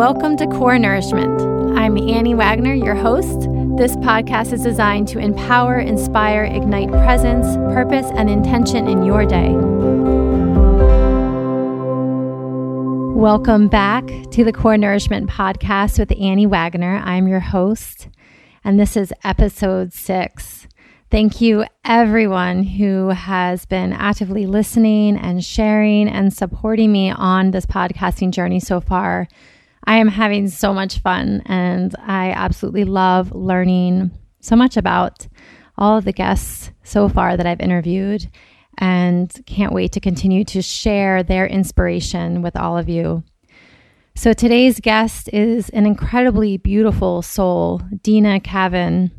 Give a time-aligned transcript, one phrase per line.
[0.00, 1.42] Welcome to Core Nourishment.
[1.76, 3.40] I'm Annie Wagner, your host.
[3.76, 9.50] This podcast is designed to empower, inspire, ignite presence, purpose, and intention in your day.
[13.14, 17.02] Welcome back to the Core Nourishment Podcast with Annie Wagner.
[17.04, 18.08] I'm your host,
[18.64, 20.66] and this is episode six.
[21.10, 27.66] Thank you, everyone who has been actively listening and sharing and supporting me on this
[27.66, 29.28] podcasting journey so far.
[29.90, 35.26] I am having so much fun and I absolutely love learning so much about
[35.76, 38.30] all of the guests so far that I've interviewed
[38.78, 43.24] and can't wait to continue to share their inspiration with all of you.
[44.14, 49.10] So today's guest is an incredibly beautiful soul, Dina Cavan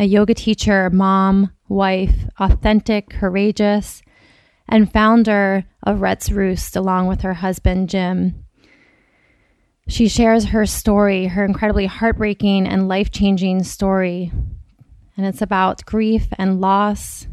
[0.00, 4.02] a yoga teacher, mom, wife, authentic, courageous,
[4.68, 8.44] and founder of Rhett's Roost along with her husband, Jim.
[9.88, 14.30] She shares her story, her incredibly heartbreaking and life changing story.
[15.16, 17.26] And it's about grief and loss,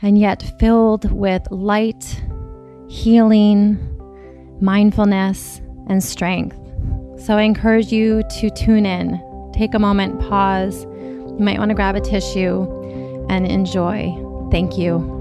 [0.00, 2.22] and yet filled with light,
[2.88, 3.76] healing,
[4.60, 6.56] mindfulness, and strength.
[7.18, 9.20] So I encourage you to tune in,
[9.52, 10.86] take a moment, pause
[11.38, 14.10] you might want to grab a tissue and enjoy.
[14.50, 15.15] Thank you.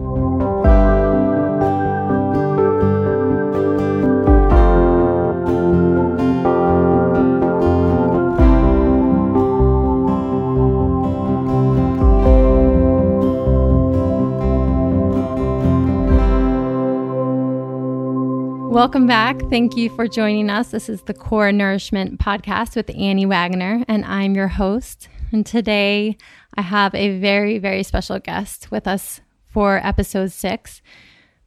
[18.86, 19.42] Welcome back.
[19.50, 20.70] Thank you for joining us.
[20.70, 26.18] This is the Core Nourishment Podcast with Annie Wagner, and I'm your host, and today
[26.54, 30.84] I have a very, very special guest with us for episode six.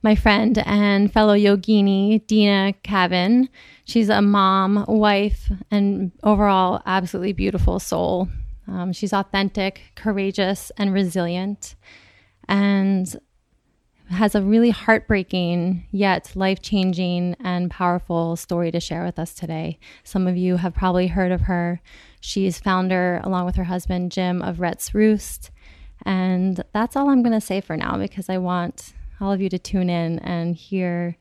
[0.02, 3.48] My friend and fellow yogini, Dina Cavan.
[3.84, 8.28] She's a mom, wife, and overall absolutely beautiful soul.
[8.66, 11.76] Um, she's authentic, courageous, and resilient,
[12.48, 13.16] and
[14.10, 19.78] has a really heartbreaking yet life changing and powerful story to share with us today.
[20.02, 21.80] Some of you have probably heard of her.
[22.20, 25.50] She's founder, along with her husband Jim, of Rhett's Roost.
[26.04, 29.48] And that's all I'm going to say for now because I want all of you
[29.50, 31.16] to tune in and hear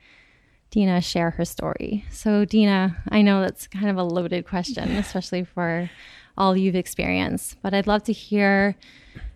[0.69, 2.05] Dina share her story.
[2.11, 5.89] So, Dina, I know that's kind of a loaded question, especially for
[6.37, 8.75] all you've experienced, but I'd love to hear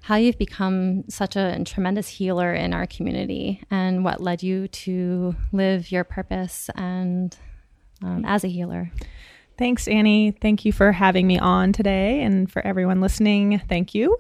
[0.02, 5.36] how you've become such a tremendous healer in our community and what led you to
[5.52, 7.38] live your purpose and
[8.04, 8.92] um, as a healer.
[9.58, 10.32] Thanks, Annie.
[10.32, 12.22] Thank you for having me on today.
[12.24, 14.18] And for everyone listening, thank you.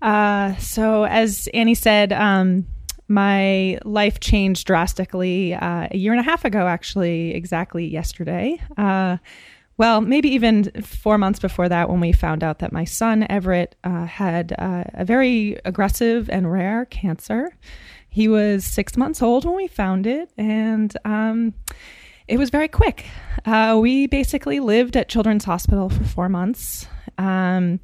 [0.00, 2.66] Uh, so, as Annie said, um,
[3.06, 8.58] my life changed drastically uh, a year and a half ago, actually, exactly yesterday.
[8.78, 9.18] Uh,
[9.76, 13.74] well, maybe even four months before that, when we found out that my son, Everett,
[13.84, 17.56] uh, had uh, a very aggressive and rare cancer.
[18.08, 20.30] He was six months old when we found it.
[20.36, 21.54] And, um,
[22.26, 23.04] it was very quick.
[23.44, 26.86] Uh, we basically lived at Children's Hospital for four months,
[27.18, 27.80] um,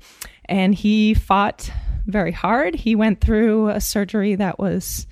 [0.46, 1.70] and he fought
[2.06, 2.74] very hard.
[2.74, 5.06] He went through a surgery that was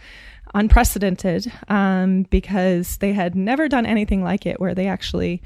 [0.55, 5.43] unprecedented um, because they had never done anything like it, where they actually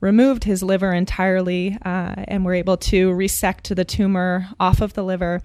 [0.00, 5.04] removed his liver entirely uh, and were able to resect the tumor off of the
[5.04, 5.42] liver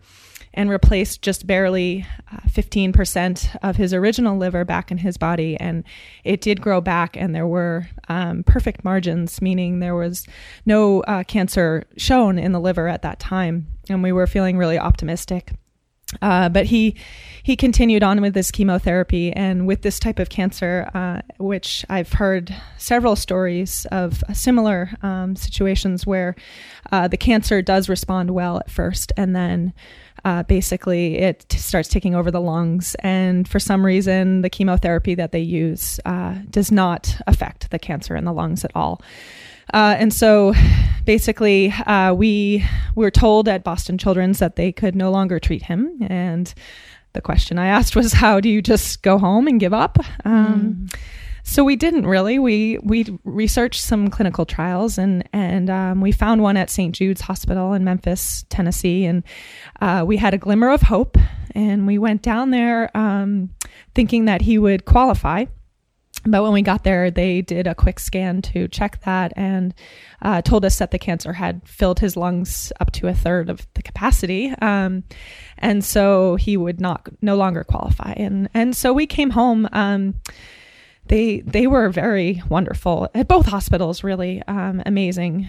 [0.53, 5.58] and replaced just barely uh, 15% of his original liver back in his body.
[5.58, 5.84] And
[6.24, 10.28] it did grow back, and there were um, perfect margins, meaning there was
[10.66, 13.68] no uh, cancer shown in the liver at that time.
[13.90, 15.53] And we were feeling really optimistic.
[16.22, 16.96] Uh, but he
[17.44, 22.13] he continued on with this chemotherapy and with this type of cancer, uh, which I've
[22.13, 26.35] heard several stories of similar um, situations where
[26.94, 29.73] uh, the cancer does respond well at first, and then
[30.23, 32.96] uh, basically it t- starts taking over the lungs.
[33.00, 38.16] And for some reason, the chemotherapy that they use uh, does not affect the cancer
[38.16, 39.02] in the lungs at all.
[39.73, 40.53] Uh, and so
[41.05, 42.66] basically, uh, we
[42.96, 45.97] were told at Boston Children's that they could no longer treat him.
[46.02, 46.53] And
[47.14, 49.97] the question I asked was, How do you just go home and give up?
[50.25, 50.99] Um, mm.
[51.46, 52.40] So we didn't really.
[52.40, 56.96] We we researched some clinical trials and and um, we found one at St.
[56.96, 59.23] Jude's Hospital in Memphis, Tennessee, and
[59.81, 61.17] uh, we had a glimmer of hope.
[61.53, 63.49] And we went down there um,
[63.93, 65.46] thinking that he would qualify.
[66.25, 69.73] But when we got there, they did a quick scan to check that and
[70.22, 73.67] uh, told us that the cancer had filled his lungs up to a third of
[73.73, 75.03] the capacity, um,
[75.58, 78.14] and so he would not no longer qualify.
[78.16, 79.67] And and so we came home.
[79.72, 80.16] Um,
[81.14, 84.04] they they were very wonderful at both hospitals.
[84.04, 85.48] Really um, amazing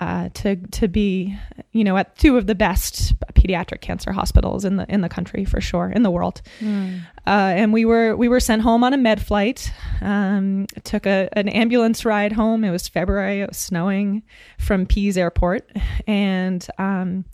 [0.00, 1.38] uh, to to be
[1.70, 5.44] you know at two of the best pediatric cancer hospitals in the in the country
[5.44, 6.42] for sure in the world.
[6.58, 7.02] Mm.
[7.26, 7.30] Uh,
[7.60, 9.72] and we were we were sent home on a med flight.
[10.00, 12.64] Um, took a an ambulance ride home.
[12.64, 13.40] It was February.
[13.40, 14.24] It was snowing
[14.58, 15.70] from Pease Airport,
[16.08, 17.24] and um,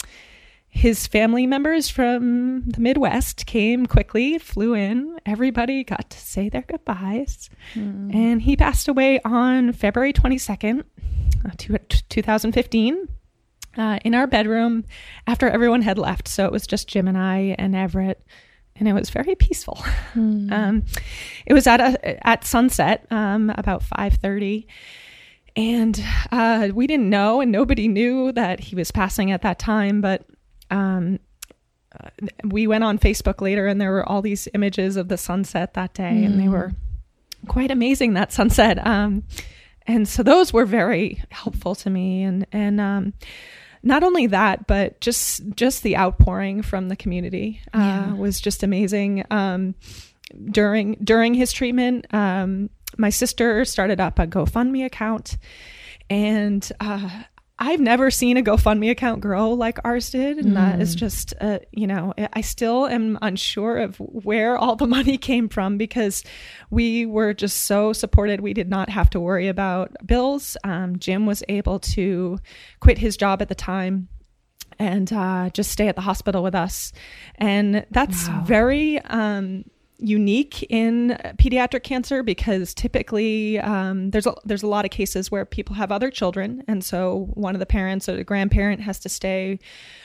[0.71, 5.19] his family members from the Midwest came quickly, flew in.
[5.27, 7.51] Everybody got to say their goodbyes.
[7.75, 8.15] Mm.
[8.15, 10.85] And he passed away on February 22nd,
[11.45, 11.51] uh,
[12.09, 13.09] 2015,
[13.77, 14.85] uh, in our bedroom
[15.27, 16.29] after everyone had left.
[16.29, 18.25] So it was just Jim and I and Everett.
[18.77, 19.75] And it was very peaceful.
[20.15, 20.53] Mm.
[20.53, 20.85] Um,
[21.47, 24.69] it was at a, at sunset, um, about five thirty,
[25.55, 26.03] and
[26.33, 30.01] uh, we didn't know, and nobody knew that he was passing at that time.
[30.01, 30.25] But
[30.71, 31.19] um,
[31.99, 32.09] uh,
[32.45, 35.95] we went on Facebook later and there were all these images of the sunset that
[35.95, 36.27] day mm.
[36.27, 36.53] and they mm.
[36.53, 36.73] were
[37.49, 38.85] quite amazing that sunset.
[38.87, 39.25] Um,
[39.87, 43.13] and so those were very helpful to me and, and, um,
[43.83, 48.13] not only that, but just, just the outpouring from the community, uh, yeah.
[48.13, 49.25] was just amazing.
[49.31, 49.75] Um,
[50.51, 52.69] during, during his treatment, um,
[52.99, 55.39] my sister started up a GoFundMe account
[56.11, 57.09] and uh,
[57.63, 60.39] I've never seen a GoFundMe account grow like ours did.
[60.39, 60.55] And mm.
[60.55, 60.99] that is mm.
[60.99, 65.77] just, uh, you know, I still am unsure of where all the money came from
[65.77, 66.25] because
[66.71, 68.41] we were just so supported.
[68.41, 70.57] We did not have to worry about bills.
[70.65, 72.39] Um, Jim was able to
[72.81, 74.09] quit his job at the time
[74.79, 76.93] and uh, just stay at the hospital with us.
[77.35, 78.43] And that's wow.
[78.47, 79.65] very, um,
[80.01, 85.45] unique in pediatric cancer because typically um, there's a, there's a lot of cases where
[85.45, 89.09] people have other children, and so one of the parents or the grandparent has to
[89.09, 89.59] stay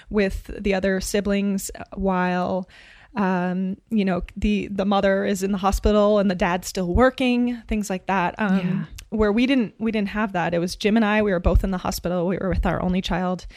[0.09, 2.69] with the other siblings while
[3.15, 7.62] um, you know the the mother is in the hospital and the dad's still working,
[7.68, 8.36] things like that.
[8.38, 8.86] Um, yeah.
[9.09, 10.53] Where we didn't we didn't have that.
[10.53, 11.21] It was Jim and I.
[11.21, 12.27] We were both in the hospital.
[12.27, 13.48] We were with our only child,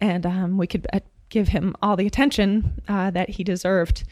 [0.00, 0.86] and um, we could.
[0.92, 4.02] Uh, give him all the attention uh, that he deserved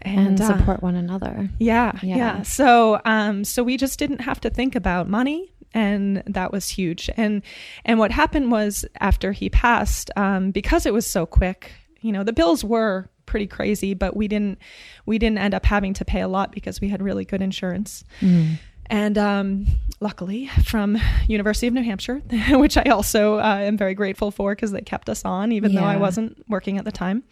[0.00, 1.48] and, and uh, support one another.
[1.58, 2.42] Yeah, yeah, yeah.
[2.42, 7.10] So, um, so we just didn't have to think about money, and that was huge.
[7.16, 7.42] And
[7.84, 12.24] and what happened was after he passed, um, because it was so quick, you know,
[12.24, 14.58] the bills were pretty crazy, but we didn't
[15.04, 18.04] we didn't end up having to pay a lot because we had really good insurance.
[18.20, 18.58] Mm.
[18.88, 19.66] And um,
[20.00, 20.96] luckily, from
[21.26, 25.08] University of New Hampshire, which I also uh, am very grateful for because they kept
[25.08, 25.80] us on, even yeah.
[25.80, 27.24] though I wasn't working at the time.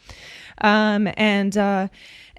[0.60, 1.88] Um, and uh,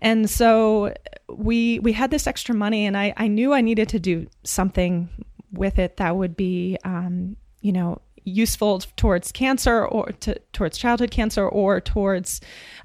[0.06, 0.94] and so
[1.28, 5.10] we we had this extra money, and I I knew I needed to do something
[5.52, 11.10] with it that would be um, you know useful towards cancer or to, towards childhood
[11.10, 12.40] cancer or towards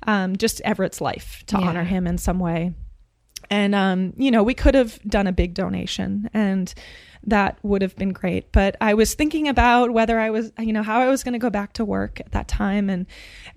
[0.07, 1.67] um, just Everett's life to yeah.
[1.67, 2.75] honor him in some way.
[3.51, 6.73] And um, you know, we could have done a big donation and
[7.25, 8.51] that would have been great.
[8.53, 11.39] But I was thinking about whether I was, you know, how I was going to
[11.39, 13.07] go back to work at that time, and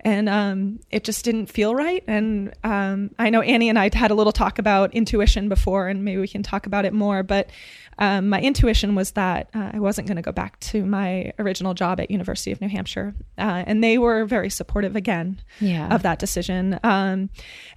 [0.00, 2.04] and um, it just didn't feel right.
[2.06, 6.04] And um, I know Annie and I had a little talk about intuition before, and
[6.04, 7.22] maybe we can talk about it more.
[7.22, 7.50] But
[7.98, 11.74] um, my intuition was that uh, I wasn't going to go back to my original
[11.74, 15.94] job at University of New Hampshire, uh, and they were very supportive again yeah.
[15.94, 16.78] of that decision.
[16.82, 17.30] Um,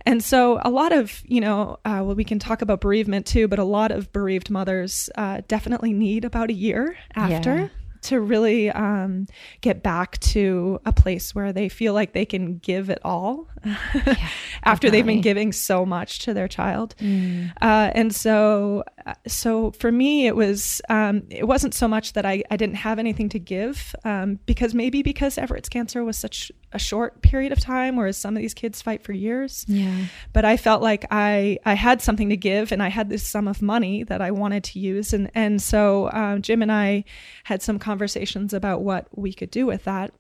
[0.06, 3.48] and so a lot of you know, uh, well, we can talk about bereavement too,
[3.48, 7.72] but a lot of bereaved mothers uh, definitely need about a year after.
[8.04, 9.28] To really um,
[9.62, 14.16] get back to a place where they feel like they can give it all yeah,
[14.64, 16.96] after they've been giving so much to their child.
[17.00, 17.52] Mm.
[17.62, 22.26] Uh, and so, uh, so for me, it was um, it wasn't so much that
[22.26, 26.52] I, I didn't have anything to give um, because maybe because Everett's cancer was such
[26.74, 29.66] a short period of time, whereas some of these kids fight for years.
[29.68, 30.06] Yeah.
[30.34, 33.48] But I felt like I I had something to give, and I had this sum
[33.48, 37.06] of money that I wanted to use, and and so uh, Jim and I
[37.46, 40.14] had some conversations about what we could do with that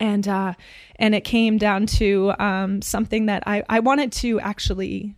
[0.00, 0.52] and uh,
[0.96, 5.14] and it came down to um, something that I, I wanted to actually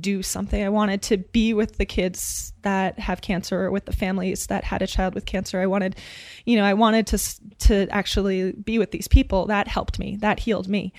[0.00, 0.62] do something.
[0.62, 4.64] I wanted to be with the kids that have cancer or with the families that
[4.64, 5.60] had a child with cancer.
[5.60, 5.96] I wanted,
[6.44, 7.18] you know, I wanted to
[7.68, 9.46] to actually be with these people.
[9.46, 10.16] That helped me.
[10.16, 10.92] That healed me.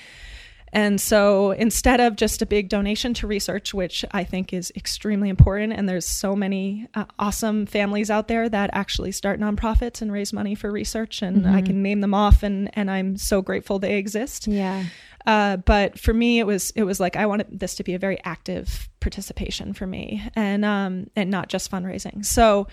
[0.74, 5.30] And so instead of just a big donation to research, which I think is extremely
[5.30, 10.12] important, and there's so many uh, awesome families out there that actually start nonprofits and
[10.12, 11.56] raise money for research, and mm-hmm.
[11.56, 14.48] I can name them off, and and I'm so grateful they exist.
[14.48, 14.86] Yeah.
[15.26, 18.00] Uh, but for me, it was it was like I wanted this to be a
[18.00, 22.26] very active participation for me, and um and not just fundraising.
[22.26, 22.68] So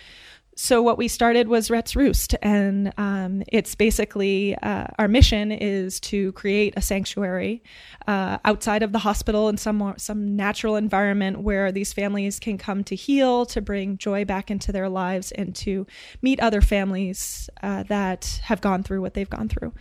[0.63, 5.99] so what we started was Rhett's Roost, and um, it's basically uh, our mission is
[6.01, 7.63] to create a sanctuary
[8.07, 12.85] uh, outside of the hospital in some some natural environment where these families can come
[12.85, 15.87] to heal, to bring joy back into their lives, and to
[16.21, 19.73] meet other families uh, that have gone through what they've gone through.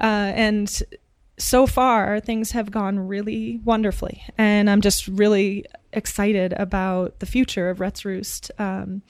[0.00, 0.82] Uh, and
[1.40, 7.70] so far, things have gone really wonderfully, and I'm just really excited about the future
[7.70, 8.50] of Rhett's Roost.
[8.58, 9.02] Um,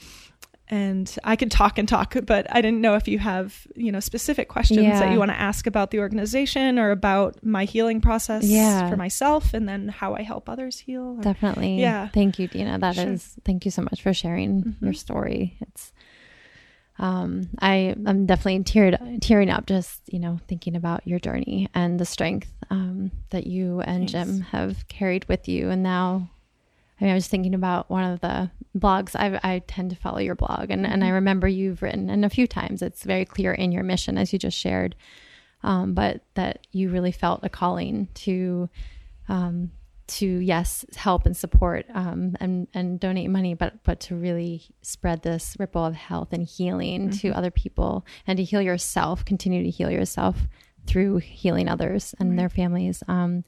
[0.70, 3.98] and I can talk and talk, but I didn't know if you have, you know,
[3.98, 5.00] specific questions yeah.
[5.00, 8.88] that you want to ask about the organization or about my healing process yeah.
[8.88, 11.16] for myself and then how I help others heal.
[11.18, 11.80] Or, Definitely.
[11.80, 12.06] Yeah.
[12.08, 12.78] Thank you, Dina.
[12.78, 13.08] That sure.
[13.08, 13.34] is.
[13.44, 14.84] thank you so much for sharing mm-hmm.
[14.84, 15.56] your story.
[15.60, 15.92] It's,
[17.00, 21.98] um, I, I'm definitely teared, tearing up just, you know, thinking about your journey and
[21.98, 24.12] the strength, um, that you and Thanks.
[24.12, 25.70] Jim have carried with you.
[25.70, 26.30] And now,
[27.00, 29.16] I mean, I was thinking about one of the blogs.
[29.16, 31.14] I, I tend to follow your blog, and, and I mm-hmm.
[31.14, 34.38] remember you've written, and a few times it's very clear in your mission, as you
[34.38, 34.94] just shared,
[35.62, 38.68] um, but that you really felt a calling to,
[39.30, 39.70] um,
[40.10, 45.22] to yes, help and support um, and and donate money, but but to really spread
[45.22, 47.18] this ripple of health and healing mm-hmm.
[47.18, 50.48] to other people, and to heal yourself, continue to heal yourself
[50.86, 52.38] through healing others and right.
[52.38, 53.02] their families.
[53.06, 53.44] Um,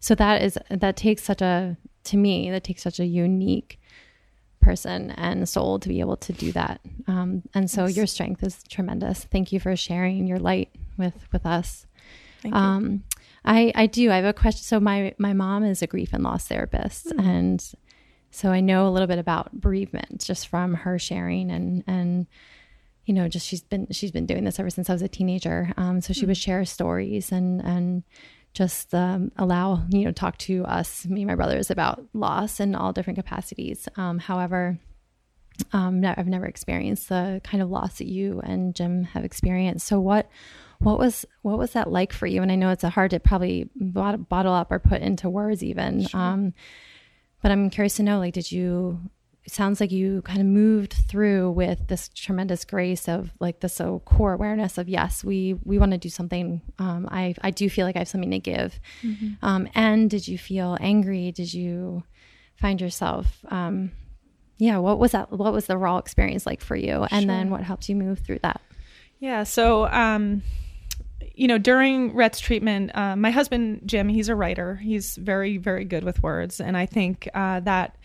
[0.00, 3.80] so that is that takes such a to me that takes such a unique
[4.60, 6.80] person and soul to be able to do that.
[7.06, 7.96] Um, and so yes.
[7.96, 9.24] your strength is tremendous.
[9.24, 11.86] Thank you for sharing your light with with us.
[12.40, 12.60] Thank you.
[12.60, 13.04] Um,
[13.46, 14.10] I I do.
[14.10, 14.62] I have a question.
[14.62, 17.24] So my my mom is a grief and loss therapist, mm.
[17.24, 17.72] and
[18.30, 22.26] so I know a little bit about bereavement just from her sharing and and
[23.04, 25.72] you know just she's been she's been doing this ever since I was a teenager.
[25.76, 26.28] Um, so she mm.
[26.28, 28.02] would share stories and and
[28.56, 32.74] just um, allow you know talk to us me and my brothers about loss in
[32.74, 34.78] all different capacities um, however
[35.72, 39.86] um, no, i've never experienced the kind of loss that you and jim have experienced
[39.86, 40.30] so what
[40.78, 43.20] what was what was that like for you and i know it's a hard to
[43.20, 46.20] probably bottle up or put into words even sure.
[46.20, 46.54] um,
[47.42, 49.00] but i'm curious to know like did you
[49.46, 53.68] it sounds like you kind of moved through with this tremendous grace of like the
[53.68, 57.70] so core awareness of yes we we want to do something um, i i do
[57.70, 59.32] feel like i have something to give mm-hmm.
[59.42, 62.02] um, and did you feel angry did you
[62.56, 63.92] find yourself um,
[64.58, 67.26] yeah what was that what was the raw experience like for you and sure.
[67.26, 68.60] then what helped you move through that
[69.20, 70.42] yeah so um
[71.36, 74.76] you know, during Rhett's treatment, uh, my husband Jim, he's a writer.
[74.76, 77.96] He's very, very good with words, and I think uh, that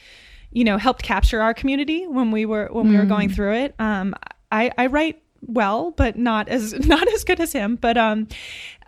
[0.52, 3.36] you know helped capture our community when we were when we were going mm.
[3.36, 3.76] through it.
[3.80, 4.14] Um,
[4.52, 7.78] I, I write well, but not as not as good as him.
[7.78, 8.28] But um,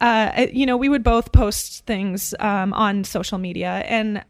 [0.02, 4.24] uh, you know, we would both post things um, on social media, and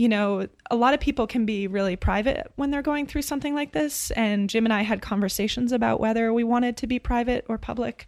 [0.00, 3.54] you know, a lot of people can be really private when they're going through something
[3.54, 4.10] like this.
[4.12, 8.06] And Jim and I had conversations about whether we wanted to be private or public.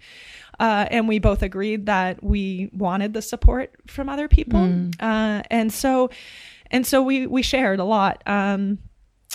[0.58, 4.61] Uh, and we both agreed that we wanted the support from other people.
[4.61, 4.94] Mm.
[5.00, 6.08] Uh, and so,
[6.70, 8.78] and so we we shared a lot, um,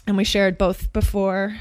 [0.07, 1.55] and we shared both before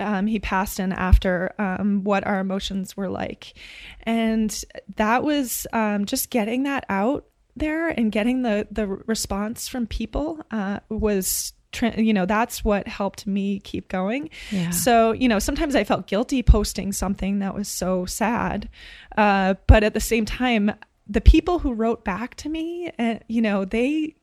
[0.00, 3.54] um, he passed and after um, what our emotions were like,
[4.02, 4.64] and
[4.96, 10.44] that was um, just getting that out there and getting the the response from people
[10.50, 11.52] uh, was
[11.96, 14.68] you know that's what helped me keep going yeah.
[14.68, 18.68] so you know sometimes i felt guilty posting something that was so sad
[19.16, 20.70] uh, but at the same time
[21.08, 24.14] the people who wrote back to me and uh, you know they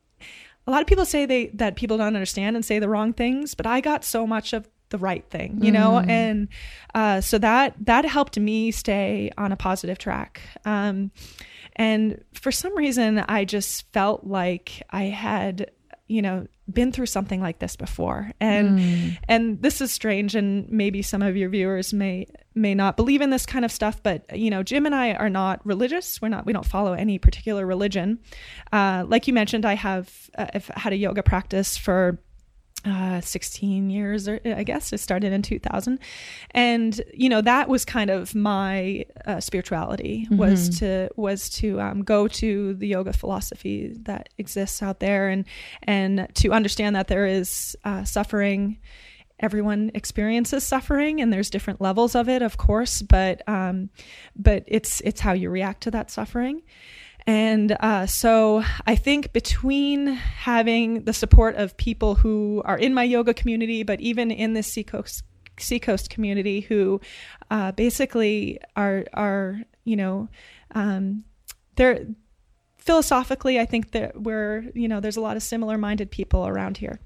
[0.66, 3.54] a lot of people say they that people don't understand and say the wrong things,
[3.54, 6.08] but I got so much of the right thing, you know, mm.
[6.08, 6.48] and
[6.94, 10.40] uh, so that that helped me stay on a positive track.
[10.64, 11.10] Um,
[11.76, 15.70] and for some reason, I just felt like I had
[16.10, 18.32] you know been through something like this before.
[18.40, 19.18] And mm.
[19.28, 23.30] and this is strange and maybe some of your viewers may may not believe in
[23.30, 26.20] this kind of stuff but you know jim and i are not religious.
[26.20, 28.18] We're not we don't follow any particular religion.
[28.72, 32.20] Uh, like you mentioned i have uh, i've had a yoga practice for
[32.84, 35.98] uh, 16 years or i guess it started in 2000
[36.52, 40.36] and you know that was kind of my uh, spirituality mm-hmm.
[40.36, 45.44] was to was to um, go to the yoga philosophy that exists out there and
[45.82, 48.78] and to understand that there is uh, suffering.
[49.38, 53.88] Everyone experiences suffering and there's different levels of it of course but um,
[54.36, 56.60] but it's it's how you react to that suffering
[57.30, 63.04] and uh, so I think between having the support of people who are in my
[63.04, 65.22] yoga community, but even in this Seacoast
[65.56, 67.00] Seacoast community, who
[67.48, 70.28] uh, basically are are you know
[70.74, 71.22] um,
[71.76, 72.04] they're
[72.80, 76.78] philosophically, I think that we're, you know, there's a lot of similar minded people around
[76.78, 76.98] here.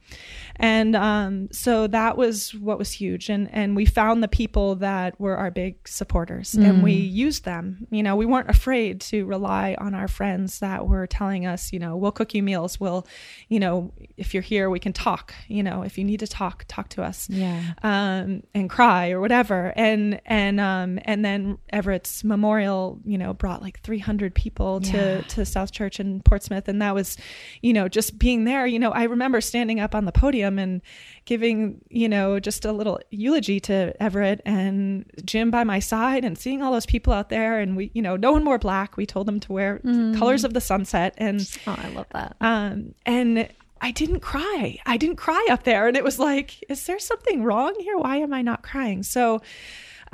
[0.57, 3.29] And um, so that was what was huge.
[3.29, 6.65] And, and we found the people that were our big supporters mm.
[6.65, 7.87] and we used them.
[7.91, 11.81] You know, we weren't afraid to rely on our friends that were telling us, you
[11.81, 12.79] know, we'll cook you meals.
[12.79, 13.07] We'll,
[13.49, 15.35] you know, if you're here, we can talk.
[15.49, 17.29] You know, if you need to talk, talk to us.
[17.29, 17.61] Yeah.
[17.83, 19.73] Um, and cry or whatever.
[19.75, 25.21] And, and, um, and then Everett's memorial, you know, brought like 300 people to, yeah.
[25.23, 26.69] to South Church in Portsmouth.
[26.69, 27.17] And that was,
[27.63, 30.83] you know, just being there, you know, I remember standing up on the podium and
[31.25, 36.37] giving, you know, just a little eulogy to Everett and Jim by my side and
[36.39, 37.59] seeing all those people out there.
[37.59, 38.97] And we, you know, no one wore black.
[38.97, 40.17] We told them to wear mm.
[40.19, 41.15] colors of the sunset.
[41.19, 42.37] And oh, I love that.
[42.41, 43.49] Um, and
[43.81, 44.79] I didn't cry.
[44.87, 45.87] I didn't cry up there.
[45.89, 47.99] And it was like, is there something wrong here?
[47.99, 49.03] Why am I not crying?
[49.03, 49.43] So,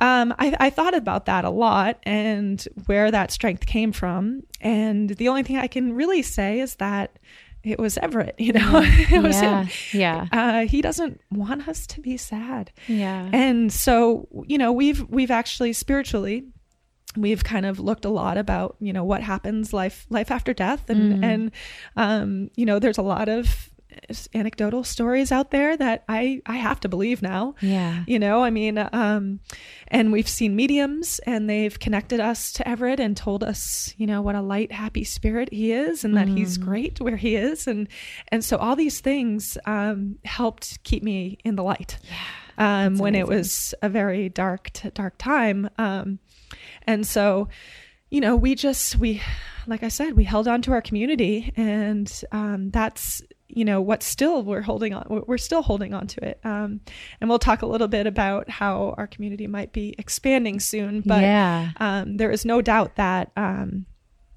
[0.00, 4.42] um, I, I, thought about that a lot and where that strength came from.
[4.61, 7.19] And the only thing I can really say is that
[7.62, 9.64] it was Everett, you know, it was yeah.
[9.64, 9.71] him.
[9.92, 10.26] Yeah.
[10.33, 12.73] Uh, he doesn't want us to be sad.
[12.88, 13.28] Yeah.
[13.33, 16.45] And so, you know, we've, we've actually spiritually,
[17.16, 20.88] we've kind of looked a lot about, you know, what happens life, life after death.
[20.88, 21.25] And, mm.
[21.25, 21.50] and,
[21.97, 23.70] um, you know, there's a lot of
[24.35, 27.55] anecdotal stories out there that I I have to believe now.
[27.61, 28.05] Yeah.
[28.07, 29.41] You know, I mean, um,
[29.89, 34.23] and we've seen mediums and they've connected us to Everett and told us, you know,
[34.23, 36.37] what a light, happy spirit he is and that mm.
[36.37, 37.67] he's great where he is.
[37.67, 37.89] And
[38.29, 41.99] and so all these things um, helped keep me in the light.
[42.03, 42.17] Yeah.
[42.59, 43.33] Um, when amazing.
[43.33, 45.71] it was a very dark, dark time.
[45.79, 46.19] Um,
[46.87, 47.49] and so,
[48.11, 49.23] you know, we just we
[49.67, 53.23] like I said, we held on to our community, and um, that's
[53.54, 56.40] you know what still we're holding on we're still holding on to it.
[56.45, 56.80] Um,
[57.21, 61.23] and we'll talk a little bit about how our community might be expanding soon but
[61.23, 61.71] yeah.
[61.78, 63.87] um, there is no doubt that um,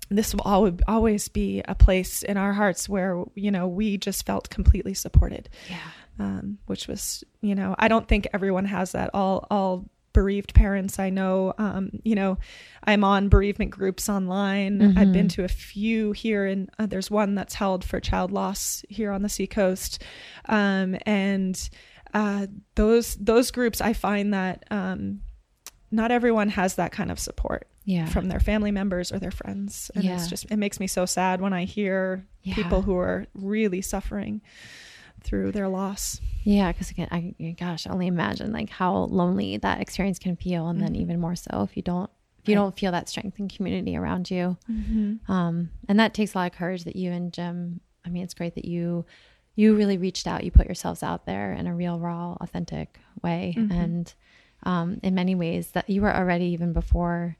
[0.09, 4.49] this will always be a place in our hearts where you know we just felt
[4.49, 5.49] completely supported.
[5.69, 5.79] Yeah.
[6.19, 9.09] Um, which was you know i don't think everyone has that.
[9.13, 11.53] All all bereaved parents I know.
[11.57, 12.37] Um, you know,
[12.83, 14.79] I'm on bereavement groups online.
[14.79, 14.97] Mm-hmm.
[14.97, 18.83] I've been to a few here, and uh, there's one that's held for child loss
[18.89, 20.01] here on the seacoast.
[20.45, 21.69] Um, and
[22.13, 25.21] uh, those those groups, I find that um,
[25.91, 27.67] not everyone has that kind of support.
[27.85, 28.05] Yeah.
[28.05, 30.15] from their family members or their friends, and yeah.
[30.15, 32.55] it's just it makes me so sad when I hear yeah.
[32.55, 34.41] people who are really suffering
[35.23, 36.19] through their loss.
[36.43, 40.79] Yeah, because again, I gosh, only imagine like how lonely that experience can feel, and
[40.79, 40.93] mm-hmm.
[40.93, 42.09] then even more so if you don't
[42.43, 42.63] if you right.
[42.63, 44.57] don't feel that strength and community around you.
[44.69, 45.31] Mm-hmm.
[45.31, 47.79] Um, and that takes a lot of courage that you and Jim.
[48.05, 49.05] I mean, it's great that you
[49.55, 50.43] you really reached out.
[50.43, 53.71] You put yourselves out there in a real, raw, authentic way, mm-hmm.
[53.71, 54.13] and
[54.63, 57.37] um, in many ways that you were already even before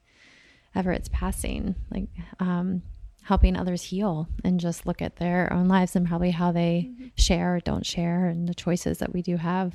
[0.76, 1.76] Everett's passing.
[1.92, 2.08] Like
[2.40, 2.82] um,
[3.24, 7.08] helping others heal and just look at their own lives and probably how they mm-hmm.
[7.16, 9.74] share or don't share and the choices that we do have.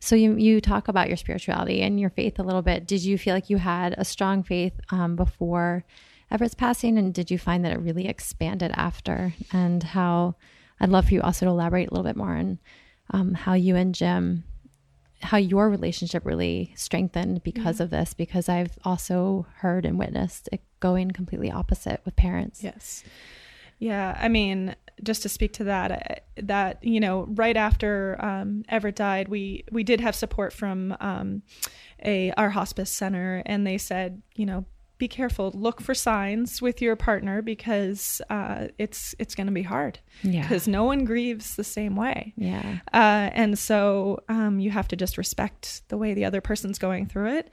[0.00, 2.86] So you you talk about your spirituality and your faith a little bit.
[2.86, 5.84] Did you feel like you had a strong faith um, before
[6.30, 9.34] Everett's passing, and did you find that it really expanded after?
[9.52, 10.36] And how
[10.80, 12.58] I'd love for you also to elaborate a little bit more on
[13.10, 14.44] um, how you and Jim
[15.22, 20.60] how your relationship really strengthened because of this because I've also heard and witnessed it
[20.80, 22.62] going completely opposite with parents.
[22.62, 23.02] Yes.
[23.78, 28.64] Yeah, I mean, just to speak to that, uh, that you know, right after um,
[28.68, 31.42] Everett died, we we did have support from um,
[32.02, 34.64] a our hospice center, and they said, you know,
[34.98, 39.62] be careful, look for signs with your partner because uh, it's it's going to be
[39.62, 39.98] hard.
[40.22, 42.32] Yeah, because no one grieves the same way.
[42.36, 46.78] Yeah, uh, and so um, you have to just respect the way the other person's
[46.78, 47.50] going through it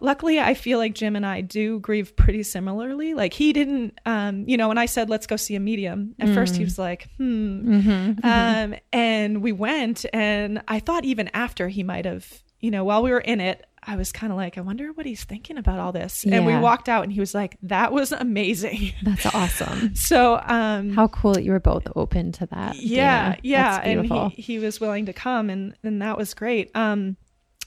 [0.00, 4.44] luckily i feel like jim and i do grieve pretty similarly like he didn't um
[4.46, 6.34] you know when i said let's go see a medium at mm.
[6.34, 6.66] first he mm.
[6.66, 8.26] was like hmm mm-hmm, mm-hmm.
[8.26, 12.26] um and we went and i thought even after he might have
[12.60, 15.06] you know while we were in it I was kind of like, I wonder what
[15.06, 16.24] he's thinking about all this.
[16.24, 16.36] Yeah.
[16.36, 18.92] And we walked out and he was like, that was amazing.
[19.02, 19.94] That's awesome.
[19.94, 22.76] so, um, how cool that you were both open to that.
[22.76, 23.36] Yeah.
[23.36, 23.40] Dana.
[23.42, 23.80] Yeah.
[23.82, 26.70] And he, he was willing to come and, and that was great.
[26.74, 27.16] Um,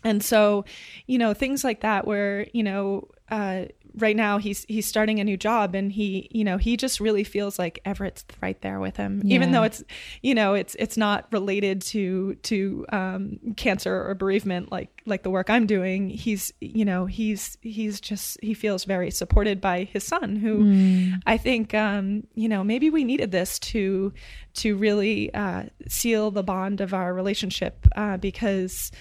[0.04, 0.66] and so
[1.08, 5.24] you know things like that where you know uh, right now he's he's starting a
[5.24, 8.98] new job and he you know he just really feels like Everett's right there with
[8.98, 9.36] him yeah.
[9.36, 9.84] even though it's
[10.22, 15.30] you know it's it's not related to to um, cancer or bereavement like like the
[15.30, 20.04] work I'm doing he's you know he's he's just he feels very supported by his
[20.04, 21.22] son who mm.
[21.26, 24.14] I think um, you know maybe we needed this to
[24.56, 28.92] to really uh, seal the bond of our relationship uh, because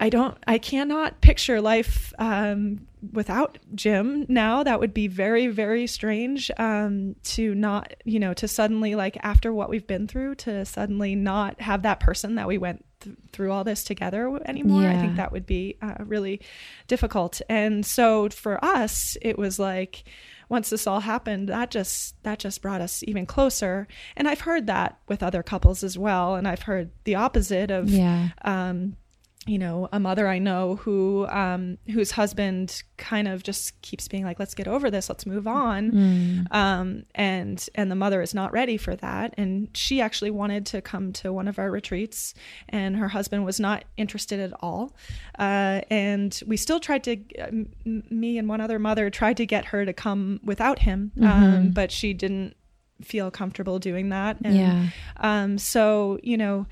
[0.00, 4.62] I don't, I cannot picture life um, without Jim now.
[4.62, 9.52] That would be very, very strange um, to not, you know, to suddenly, like, after
[9.52, 13.52] what we've been through, to suddenly not have that person that we went th- through
[13.52, 14.82] all this together anymore.
[14.86, 16.40] I think that would be uh, really
[16.88, 17.40] difficult.
[17.48, 20.04] And so for us, it was like,
[20.48, 23.86] once this all happened, that just that just brought us even closer.
[24.16, 27.88] And I've heard that with other couples as well, and I've heard the opposite of
[27.88, 28.30] Yeah.
[28.44, 28.96] um,
[29.46, 34.22] you know, a mother I know who um, whose husband kind of just keeps being
[34.22, 35.08] like, "Let's get over this.
[35.08, 36.54] Let's move on," Mm.
[36.54, 39.32] um, and and the mother is not ready for that.
[39.38, 42.34] And she actually wanted to come to one of our retreats,
[42.68, 44.94] and her husband was not interested at all.
[45.38, 47.72] Uh, and we still tried to, m-
[48.10, 51.90] me and one other mother tried to get her to come without him, um, but
[51.90, 52.56] she didn't
[53.02, 54.36] feel comfortable doing that.
[54.44, 54.86] And, Yeah.
[55.16, 56.66] um, so you know,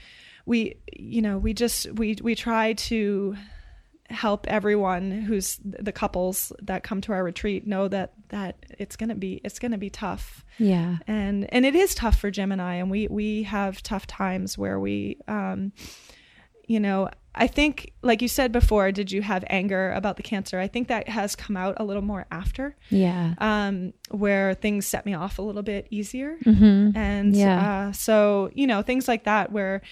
[0.48, 3.36] we you know we just we we try to
[4.10, 9.14] help everyone who's the couples that come to our retreat know that that it's gonna
[9.14, 10.96] be it's gonna be tough Yeah.
[11.06, 14.56] and and it is tough for Jim and I and we we have tough times
[14.56, 15.72] where we um
[16.66, 20.58] you know I think like you said before did you have anger about the cancer
[20.58, 23.34] I think that has come out a little more after Yeah.
[23.38, 26.96] um where things set me off a little bit easier Mm-hmm.
[26.96, 27.88] and Yeah.
[27.88, 29.82] uh, so you know things like that where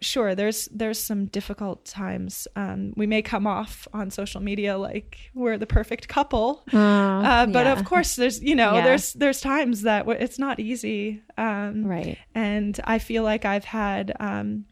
[0.00, 5.18] sure there's there's some difficult times um, we may come off on social media like
[5.34, 8.84] we're the perfect couple uh, but of course there's you know Yeah.
[8.84, 12.18] there's there's times that w- it's not easy um, Right.
[12.34, 14.66] and i feel like i've had um,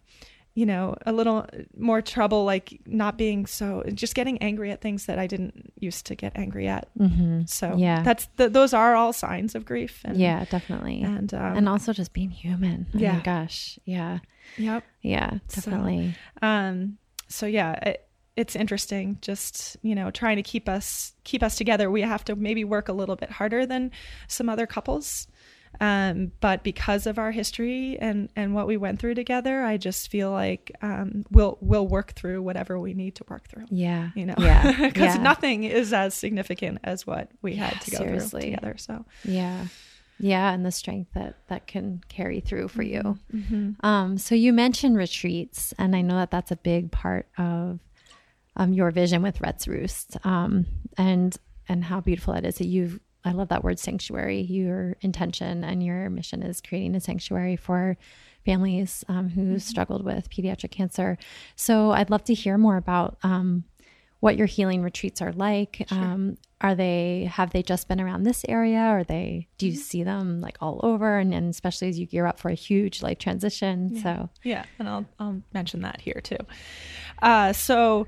[0.54, 5.06] you know a little more trouble like not being so just getting angry at things
[5.06, 7.42] that i didn't used to get angry at Mm-hmm.
[7.46, 8.02] so Yeah.
[8.02, 11.02] that's th- those are all signs of grief and Yeah, definitely.
[11.02, 12.86] and um, and also just being human.
[12.94, 13.14] Oh Yeah.
[13.14, 13.78] my gosh.
[13.84, 14.18] Yeah.
[14.58, 16.14] Yep Yeah, So- definitely.
[16.42, 21.56] um so yeah it, it's interesting just you know trying to keep us keep us
[21.56, 23.90] together we have to maybe work a little bit harder than
[24.28, 25.26] some other couples
[25.80, 30.08] um but because of our history and and what we went through together i just
[30.10, 34.10] feel like um we'll we'll work through whatever we need to work through yeah.
[34.14, 34.70] you know Yeah.
[34.88, 35.22] because yeah.
[35.22, 38.40] nothing is as significant as what we Yeah, had to go seriously.
[38.42, 39.66] through together so Yeah.
[40.24, 43.18] Yeah, and the strength that that can carry through for you.
[43.30, 43.86] mm-hmm.
[43.86, 47.78] Um, so you mentioned retreats, and I know that that's a big part of
[48.56, 50.64] um, your vision with Rhett's Roost, um,
[50.96, 51.36] and
[51.68, 53.00] and how beautiful it is that you've.
[53.26, 54.40] I love that word sanctuary.
[54.40, 57.98] Your intention and your mission is creating a sanctuary for
[58.46, 61.18] families um, who struggled with pediatric cancer.
[61.54, 63.64] So I'd love to hear more about um,
[64.24, 65.86] what your healing retreats are like.
[65.90, 68.78] Um, are they have they just been around this area?
[68.78, 71.18] Are they do you see them like all over?
[71.18, 74.00] And, and especially as you gear up for a huge life transition.
[74.02, 76.38] So Yeah, and I'll I'll mention that here too.
[77.20, 78.06] Uh, so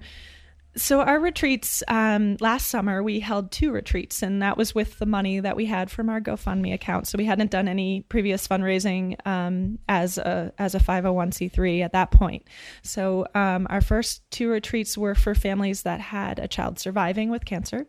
[0.77, 5.07] so our retreats um, last summer we held two retreats, and that was with the
[5.07, 7.09] money that we had from our GoFundMe account.
[7.09, 11.33] So we hadn't done any previous fundraising um, as a as a five hundred one
[11.33, 12.47] c three at that point.
[12.83, 17.45] So um, our first two retreats were for families that had a child surviving with
[17.45, 17.87] cancer.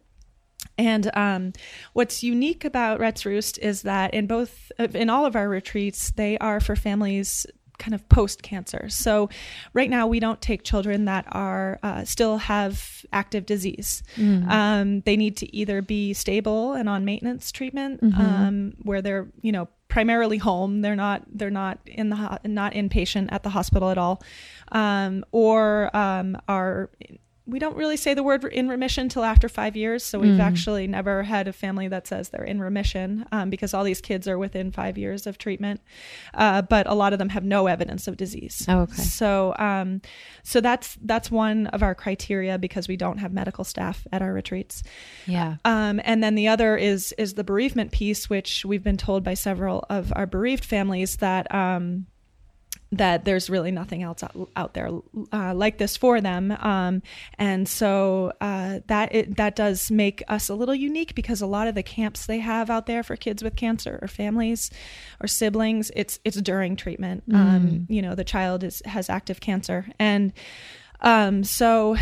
[0.78, 1.54] And um,
[1.94, 6.38] what's unique about Rhett's Roost is that in both, in all of our retreats, they
[6.40, 7.46] are for families
[7.80, 8.90] kind of post cancer.
[8.90, 9.30] So
[9.74, 14.04] right now we don't take children that are uh, still have active disease.
[14.50, 19.52] Um, they need to either be stable and on maintenance treatment, um, where they're you
[19.52, 20.82] know primarily home.
[20.82, 24.22] They're not they're not in the ho- not inpatient at the hospital at all,
[24.72, 26.90] um, or um, are
[27.48, 30.04] we don't really say the word in remission till after five years.
[30.04, 33.86] So we've actually never had a family that says they're in remission um, because all
[33.86, 35.80] these kids are within five years of treatment.
[36.34, 38.66] Uh, but a lot of them have no evidence of disease.
[38.68, 39.02] Oh, okay.
[39.02, 40.02] So, um,
[40.44, 44.34] so that's that's one of our criteria because we don't have medical staff at our
[44.34, 44.84] retreats.
[45.26, 45.56] yeah.
[45.64, 49.36] Um, and then the other is is the bereavement piece, which we've been told by
[49.36, 52.08] several of our bereaved families that um,
[52.92, 54.90] that there's really nothing else out, out there
[55.34, 56.52] uh, like this for them.
[56.52, 57.02] Um,
[57.38, 61.68] and so uh, that it, that does make us a little unique because a lot
[61.68, 64.72] of the camps they have out there for kids with cancer or families
[65.22, 67.24] or siblings, it's it's during treatment.
[67.34, 70.32] Um, you know, the child is has active cancer, and
[71.02, 71.98] um, so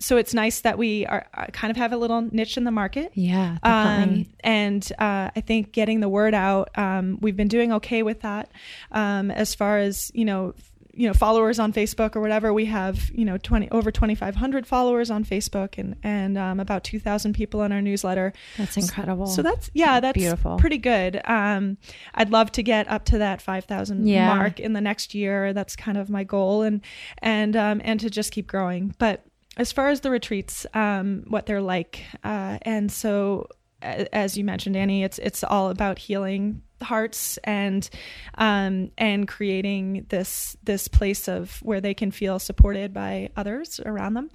[0.00, 2.70] so it's nice that we are, are kind of have a little niche in the
[2.70, 3.12] market.
[3.14, 3.58] Yeah.
[3.62, 8.20] Um, and uh, I think getting the word out, um, we've been doing okay with
[8.22, 8.50] that.
[8.92, 10.54] Um, as far as you know,
[10.96, 14.36] you know, followers on Facebook or whatever, we have you know twenty over twenty five
[14.36, 18.32] hundred followers on Facebook and and um, about two thousand people on our newsletter.
[18.56, 19.26] That's incredible.
[19.26, 20.56] So that's yeah, that's Beautiful.
[20.56, 21.20] pretty good.
[21.24, 21.78] Um,
[22.14, 24.36] I'd love to get up to that five thousand Yeah.
[24.36, 25.52] mark in the next year.
[25.52, 26.80] That's kind of my goal, and
[27.18, 28.94] and um, and to just keep growing.
[28.98, 29.24] But
[29.56, 33.48] as far as the retreats, um, what they're like, uh, and so
[33.84, 37.88] as you mentioned, Annie, it's it's all about healing hearts and
[38.36, 44.14] um, and creating this this place of where they can feel supported by others around
[44.14, 44.30] them.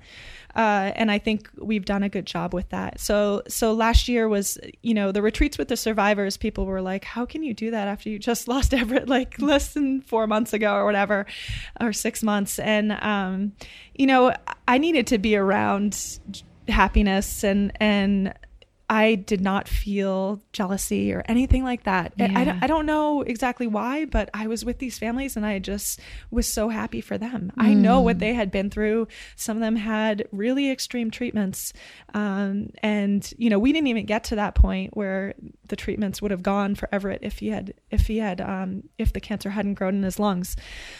[0.55, 2.99] Uh, and I think we've done a good job with that.
[2.99, 6.37] So so last year was you know the retreats with the survivors.
[6.37, 9.73] People were like, "How can you do that after you just lost Everett like less
[9.73, 11.25] than four months ago or whatever,
[11.79, 13.53] or six months?" And um,
[13.93, 14.33] you know,
[14.67, 16.19] I needed to be around
[16.67, 18.33] happiness and and
[18.89, 22.13] I did not feel jealousy or anything like that.
[22.17, 22.31] Yeah.
[22.35, 25.99] I, I, don't know exactly why, but I was with these families and I just
[26.31, 27.51] was so happy for them.
[27.55, 27.63] Mm.
[27.63, 28.21] I know what mm.
[28.21, 29.07] they had been through.
[29.35, 31.71] Some of them had really extreme treatments.
[32.15, 35.35] Um, and, you know, we didn't even get to that point where
[35.67, 39.13] the treatments would have gone for Everett if he had, if he had, um, if
[39.13, 40.55] the cancer hadn't grown in his lungs.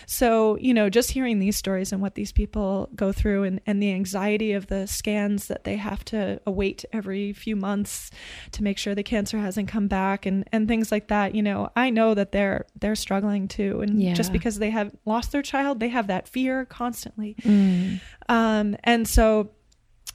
[0.06, 3.82] So, you know, just hearing these stories and what these people go through and, and
[3.82, 8.12] the anxiety of the scans that they have to await every few months months
[8.52, 11.70] to make sure the cancer hasn't come back and and things like that you know
[11.76, 14.13] i know that they're they're struggling too and yeah.
[14.13, 18.00] just because they have lost their child they have that fear constantly mm.
[18.28, 19.50] um and so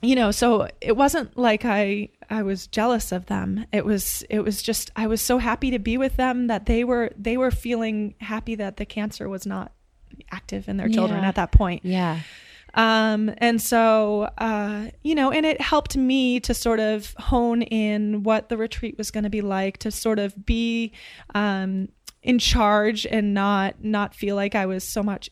[0.02, 4.40] you know so it wasn't like i i was jealous of them it was it
[4.40, 7.50] was just i was so happy to be with them that they were they were
[7.50, 9.72] feeling happy that the cancer was not
[10.30, 11.28] active in their children yeah.
[11.28, 12.20] at that point yeah
[12.74, 18.22] um, and so, uh, you know, and it helped me to sort of hone in
[18.24, 20.92] what the retreat was going to be like, to sort of be
[21.34, 21.88] um,
[22.22, 25.30] in charge and not not feel like I was so much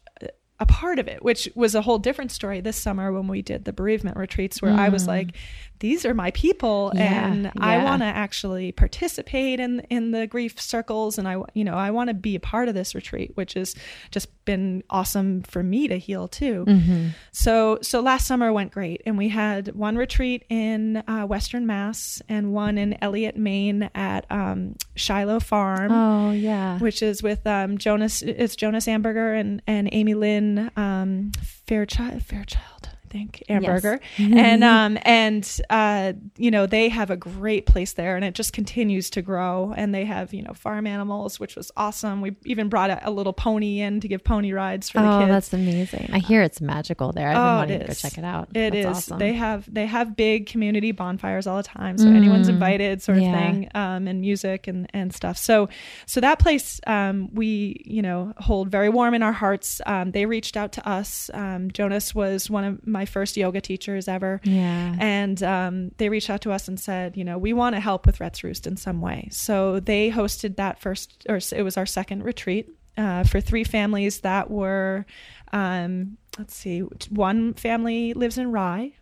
[0.63, 3.65] a part of it, which was a whole different story this summer when we did
[3.65, 4.79] the bereavement retreats, where mm.
[4.79, 5.09] I was mm.
[5.09, 5.35] like,
[5.83, 7.51] these are my people yeah, and yeah.
[7.59, 11.91] I want to actually participate in in the grief circles and I you know I
[11.91, 13.75] want to be a part of this retreat which has
[14.13, 16.65] just been awesome for me to heal too.
[16.69, 17.09] Mm-hmm.
[17.33, 22.23] So so last summer went great and we had one retreat in uh, Western Mass
[22.29, 25.91] and one in Eliot, Maine at um, Shiloh Farm.
[25.91, 28.23] Oh yeah, which is with um, Jonas.
[28.23, 31.33] It's Jonas Amberger and and Amy Lynn um,
[31.67, 32.23] Fairchild.
[32.23, 34.33] Fairchild think Amberger, yes.
[34.35, 38.53] and um and uh you know they have a great place there, and it just
[38.53, 39.75] continues to grow.
[39.77, 42.23] And they have you know farm animals, which was awesome.
[42.23, 45.19] We even brought a, a little pony in to give pony rides for oh, the
[45.21, 45.31] kids.
[45.31, 46.11] that's amazing!
[46.13, 47.29] I hear it's magical there.
[47.29, 48.49] I've been oh, wanting to go check it out.
[48.55, 48.87] It that's is.
[48.87, 49.19] Awesome.
[49.19, 52.17] They have they have big community bonfires all the time, so mm.
[52.17, 53.33] anyone's invited, sort of yeah.
[53.33, 55.37] thing, um, and music and and stuff.
[55.37, 55.69] So
[56.07, 59.81] so that place um, we you know hold very warm in our hearts.
[59.87, 61.31] Um, they reached out to us.
[61.35, 64.41] Um, Jonas was one of my my first yoga teachers ever.
[64.45, 64.95] Yeah.
[65.01, 68.07] And um, they reached out to us and said, you know, we want to help
[68.07, 69.29] with Rhett's Roost in some way.
[69.33, 74.21] So they hosted that first, or it was our second retreat uh, for three families
[74.21, 75.05] that were,
[75.53, 78.93] um, let's see, one family lives in Rye,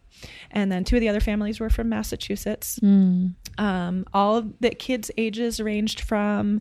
[0.50, 2.78] and then two of the other families were from Massachusetts.
[2.82, 3.34] Mm.
[3.58, 6.60] Um, all the kids' ages ranged from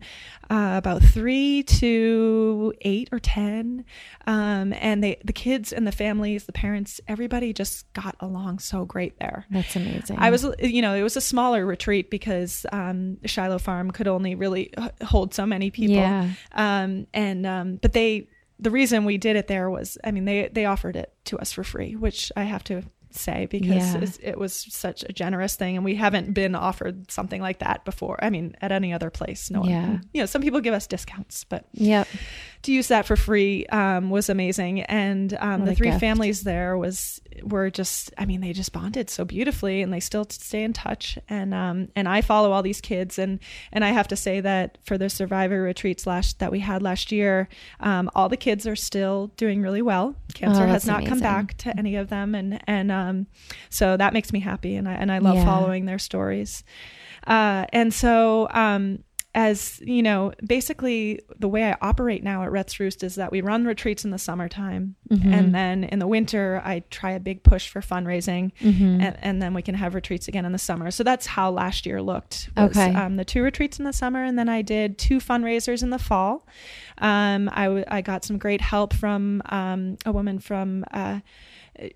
[0.49, 3.85] uh, about three to eight or ten,
[4.27, 8.85] um, and they the kids and the families, the parents, everybody just got along so
[8.85, 9.45] great there.
[9.49, 10.17] That's amazing.
[10.19, 14.35] I was, you know, it was a smaller retreat because um, Shiloh Farm could only
[14.35, 15.95] really hold so many people.
[15.95, 16.31] Yeah.
[16.53, 18.27] Um, and um, but they
[18.59, 21.51] the reason we did it there was i mean they they offered it to us
[21.51, 22.83] for free which i have to
[23.19, 24.29] say because yeah.
[24.29, 28.17] it was such a generous thing and we haven't been offered something like that before
[28.23, 29.81] i mean at any other place no yeah.
[29.81, 32.03] one you know some people give us discounts but yeah
[32.63, 34.81] to use that for free um, was amazing.
[34.81, 35.99] And um, the three gift.
[36.01, 40.25] families there was were just i mean they just bonded so beautifully and they still
[40.29, 41.17] stay in touch.
[41.29, 43.17] And um, and i follow all these kids.
[43.17, 43.39] And
[43.71, 47.11] and i have to say that for the survivor retreats last that we had last
[47.11, 47.47] year
[47.79, 50.15] um, all the kids are still doing really well.
[50.33, 51.09] Cancer oh, has not amazing.
[51.09, 52.35] come back to any of them.
[52.35, 53.27] And and um,
[53.69, 54.75] so that makes me happy.
[54.75, 55.45] And i and i love yeah.
[55.45, 56.63] following their stories.
[57.27, 59.03] Uh, and so um,
[59.35, 63.41] as you know, basically the way I operate now at Rhett's Roost is that we
[63.41, 65.31] run retreats in the summertime, mm-hmm.
[65.31, 69.01] and then in the winter I try a big push for fundraising, mm-hmm.
[69.01, 70.89] and, and, then we can have retreats again in the summer.
[70.89, 72.49] So that's how last year looked.
[72.57, 75.83] Was, okay, um, the two retreats in the summer, and then I did two fundraisers
[75.83, 76.47] in the fall.
[76.97, 81.19] Um, I, w- I got some great help from um, a woman from uh,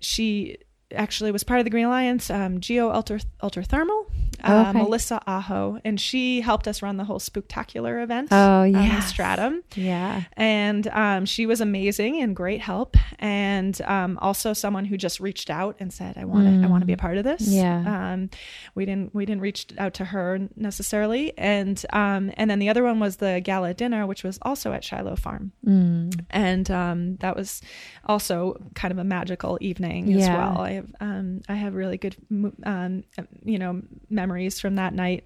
[0.00, 0.58] she
[0.94, 4.06] actually was part of the Green Alliance, um, Geo Ultra, Ultra Thermal,
[4.44, 4.78] uh, okay.
[4.82, 8.28] Melissa Aho, and she helped us run the whole Spooktacular event.
[8.30, 9.00] Oh, um.
[9.02, 10.22] Stratum Yeah.
[10.36, 15.50] and um, she was amazing and great help and um, also someone who just reached
[15.50, 17.52] out and said i want to i want to be a part of this Mm.
[17.54, 18.12] Yeah.
[18.12, 18.30] um,
[18.74, 22.82] we didn't we didn't reach out to her necessarily and um, and then the other
[22.82, 26.24] one was the gala dinner which was also at shiloh farm Mm.
[26.30, 27.62] and um, that was
[28.06, 30.60] also kind of a magical evening as well.
[30.60, 32.16] I have um, I have really good
[32.64, 33.04] um,
[33.44, 35.24] you know memories from that night,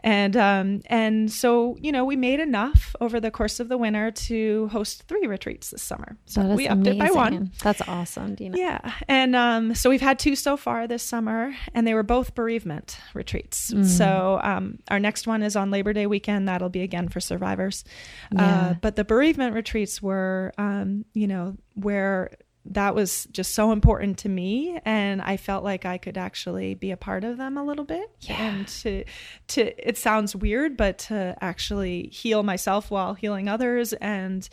[0.00, 4.10] and um, and so you know we made enough over the course of the winter
[4.10, 6.16] to host three retreats this summer.
[6.26, 7.52] So we upped it by one.
[7.62, 8.56] That's awesome, Dina.
[8.56, 12.34] Yeah, and um, so we've had two so far this summer, and they were both
[12.34, 13.72] bereavement retreats.
[13.96, 16.48] So um, our next one is on Labor Day weekend.
[16.48, 17.84] That'll be again for survivors.
[18.32, 18.70] Yeah.
[18.70, 22.30] Uh, but the bereavement retreats were, um, you know, where
[22.66, 26.90] that was just so important to me, and I felt like I could actually be
[26.90, 28.36] a part of them a little bit, Yeah.
[28.42, 29.04] and to
[29.48, 34.46] to it sounds weird, but to actually heal myself while healing others, and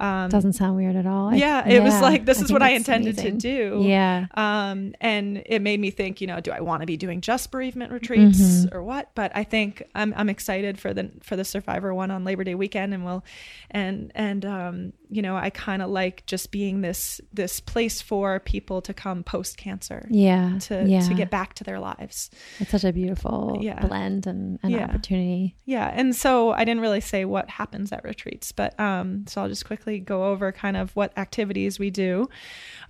[0.00, 1.34] um, Doesn't sound weird at all.
[1.34, 3.38] Yeah, it was like this is what I intended amazing.
[3.38, 3.82] to do.
[3.84, 4.26] Yeah.
[4.34, 7.50] Um, and it made me think, you know, do I want to be doing just
[7.50, 8.74] bereavement retreats Mm-hmm.
[8.76, 9.10] or what?
[9.14, 12.54] But I think I'm I'm excited for the for the survivor one on Labor Day
[12.54, 13.24] weekend, and we'll,
[13.70, 18.40] and and um, you know, I kind of like just being this this place for
[18.40, 20.06] people to come post cancer.
[20.10, 20.58] Yeah.
[20.60, 21.00] To, yeah.
[21.00, 22.30] to get back to their lives.
[22.58, 23.80] It's such a beautiful Yeah.
[23.86, 24.84] blend and an Yeah.
[24.84, 25.56] opportunity.
[25.64, 25.90] Yeah.
[25.92, 29.64] And so I didn't really say what happens at retreats, but um, so I'll just
[29.66, 32.28] quickly go over kind of what activities we do.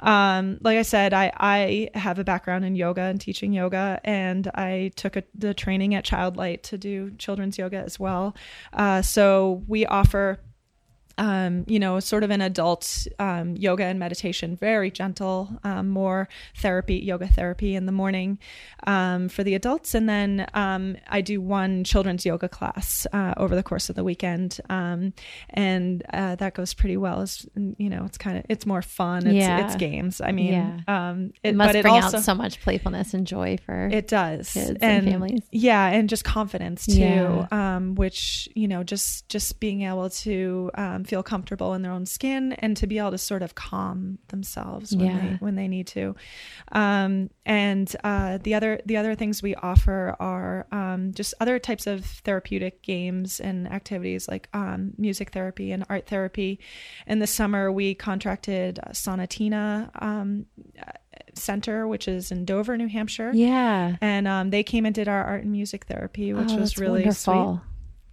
[0.01, 4.49] Um, like I said, I, I have a background in yoga and teaching yoga, and
[4.49, 8.35] I took a, the training at Childlight to do children's yoga as well.
[8.73, 10.41] Uh, so we offer
[11.19, 16.29] um, you know, sort of an adult um, yoga and meditation, very gentle, um, more
[16.57, 18.39] therapy, yoga therapy in the morning
[18.87, 19.95] um, for the adults.
[19.95, 24.05] And then um, I do one children's yoga class uh, over the course of the
[24.05, 24.59] weekend.
[24.71, 25.13] Um,
[25.51, 27.23] and uh, that goes pretty well.
[27.23, 27.47] It's,
[27.79, 29.27] you know, it's kind of, it's more fun.
[29.27, 29.67] It's, Yeah.
[29.67, 30.21] it's games.
[30.21, 30.81] I mean, Yeah.
[30.89, 33.89] um, It it, must but it bring also, out so much playfulness and joy for
[33.89, 35.41] it does kids and families.
[35.51, 37.47] yeah and just confidence too Yeah.
[37.51, 42.07] um, which you know just just being able to um, feel comfortable in their own
[42.07, 45.21] skin and to be able to sort of calm themselves when Yeah.
[45.21, 46.15] they when they need to
[46.73, 51.87] um, and uh, the other the other things we offer are um, just other types
[51.89, 56.61] of therapeutic games and activities like um, music therapy and art therapy
[57.07, 60.47] in the summer we contracted uh, sonatina um,
[61.35, 63.97] center which is in dover new hampshire Yeah.
[64.01, 67.01] and um, they came and did our art and music therapy, which Oh, was really
[67.03, 67.63] wonderful.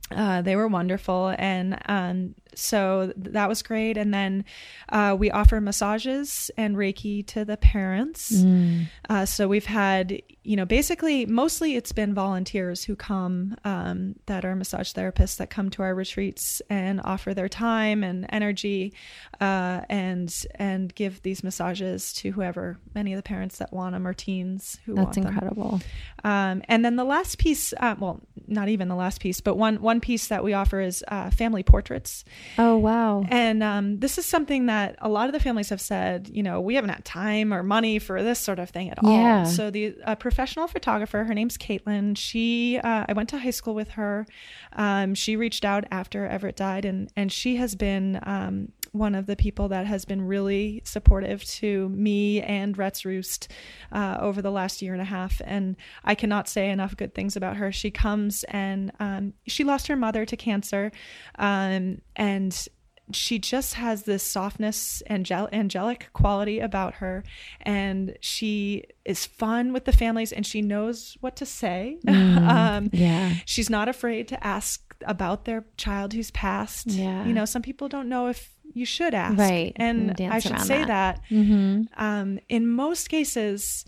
[0.10, 0.18] sweet.
[0.18, 3.98] Uh, they were wonderful, and um, so that was great.
[3.98, 4.44] And then
[4.90, 8.32] uh, we offer massages and Reiki to the parents.
[8.32, 8.88] Mm.
[9.10, 14.44] Uh, so we've had, you know, basically mostly it's been volunteers who come um, that
[14.44, 18.94] are massage therapists that come to our retreats and offer their time and energy
[19.40, 24.08] uh, and and give these massages to whoever, many of the parents that want them
[24.08, 25.24] or teens who want them.
[25.24, 25.80] That's incredible.
[26.24, 29.82] Um, and then the last piece, uh, well, not even the last piece, but one
[29.82, 32.26] one piece that we offer is uh, family portraits.
[32.58, 33.26] Oh wow.
[33.30, 36.62] And um, this is something that a lot of the families have said, you know,
[36.62, 39.40] we haven't had time or money for this sort of thing at Yeah.
[39.40, 39.46] all.
[39.46, 42.18] So the a professional photographer, her name's Caitlin.
[42.18, 44.26] She, uh, I went to high school with her.
[44.74, 48.20] Um, she reached out after Everett died, and and she has been.
[48.24, 53.52] Um, one of the people that has been really supportive to me and Rhett's Roost
[53.92, 55.42] uh, over the last year and a half.
[55.46, 57.72] And I cannot say enough good things about her.
[57.72, 60.92] She comes and um, she lost her mother to cancer.
[61.38, 62.68] Um, and
[63.14, 67.24] she just has this softness angel- angelic quality about her
[67.62, 73.34] and she is fun with the families and she knows what to say um, yeah.
[73.46, 77.26] she's not afraid to ask about their child who's passed Yeah.
[77.26, 80.60] you know some people don't know if you should ask Right, and and i should
[80.62, 80.88] say that.
[80.88, 81.84] that, Mm-hmm.
[82.04, 83.86] um, in most cases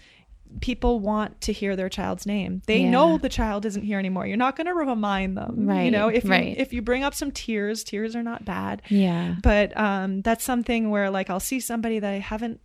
[0.61, 2.89] people want to hear their child's name they Yeah.
[2.89, 5.83] know the child isn't here anymore you're not going to remind them Right.
[5.83, 6.47] you know if right.
[6.47, 9.35] you if you bring up some tears tears are not bad Yeah.
[9.43, 12.61] but um, that's something where like I'll see somebody that I haven't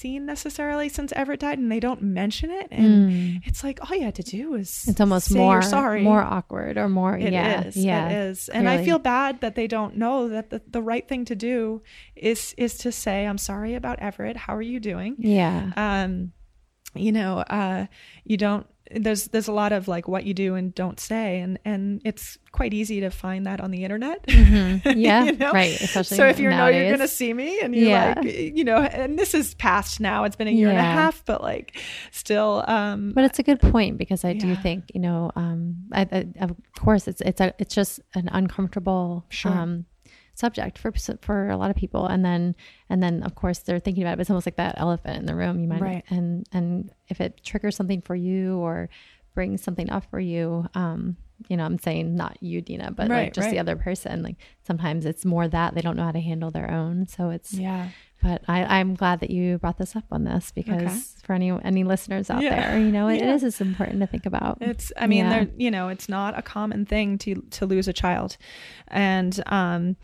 [0.00, 3.40] seen necessarily since Everett died, and they don't mention it, and Mm.
[3.44, 6.02] it's like all you had to do is It's almost more sorry.
[6.02, 7.64] more awkward or more It yeah.
[7.66, 8.08] is, Yeah.
[8.08, 8.48] It is.
[8.48, 11.82] And I feel bad that they don't know that the, the right thing to do
[12.16, 14.36] is is to say, I'm sorry about Everett.
[14.36, 15.16] How are you doing?
[15.18, 15.70] Yeah.
[15.76, 16.32] Um
[16.94, 17.86] you know, uh,
[18.24, 21.58] you don't there's there's a lot of like what you do and don't say and
[21.64, 24.90] and it's quite easy to find that on the internet mm-hmm.
[24.98, 25.52] yeah you know?
[25.52, 28.14] right especially so if you know you're gonna see me and you're yeah.
[28.16, 30.78] like you know and this is past now it's been a year yeah.
[30.78, 34.40] and a half but like still um but it's a good point because i yeah.
[34.40, 38.28] do think you know um I, I, of course it's it's a it's just an
[38.32, 39.52] uncomfortable sure.
[39.52, 39.86] um
[40.40, 42.56] subject for for a lot of people and then
[42.88, 45.26] and then of course they're thinking about it but it's almost like that elephant in
[45.26, 46.04] the room you might right.
[46.08, 48.88] and and if it triggers something for you or
[49.34, 51.16] brings something up for you um
[51.48, 53.52] you know i'm saying not you dina but right, like just right.
[53.52, 54.36] the other person like
[54.66, 57.90] sometimes it's more that they don't know how to handle their own so it's yeah
[58.22, 61.00] but I, I'm glad that you brought this up on this because okay.
[61.22, 62.72] for any any listeners out yeah.
[62.72, 63.32] there, you know, it, yeah.
[63.32, 64.58] it is it's important to think about.
[64.60, 65.44] It's I mean, yeah.
[65.56, 68.36] you know, it's not a common thing to to lose a child,
[68.88, 69.96] and um,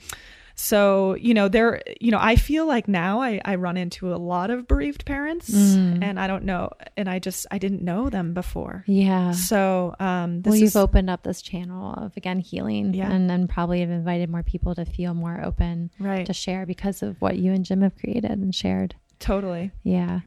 [0.58, 4.16] so, you know, there, you know, I feel like now I, I run into a
[4.16, 6.02] lot of bereaved parents mm.
[6.02, 8.82] and I don't know, and I just, I didn't know them before.
[8.86, 9.32] Yeah.
[9.32, 13.12] So, um, well, you've is, opened up this channel of again healing yeah.
[13.12, 16.24] and then probably have invited more people to feel more open right.
[16.24, 18.94] to share because of what you and Jim have created and shared.
[19.18, 19.72] Totally.
[19.82, 20.20] Yeah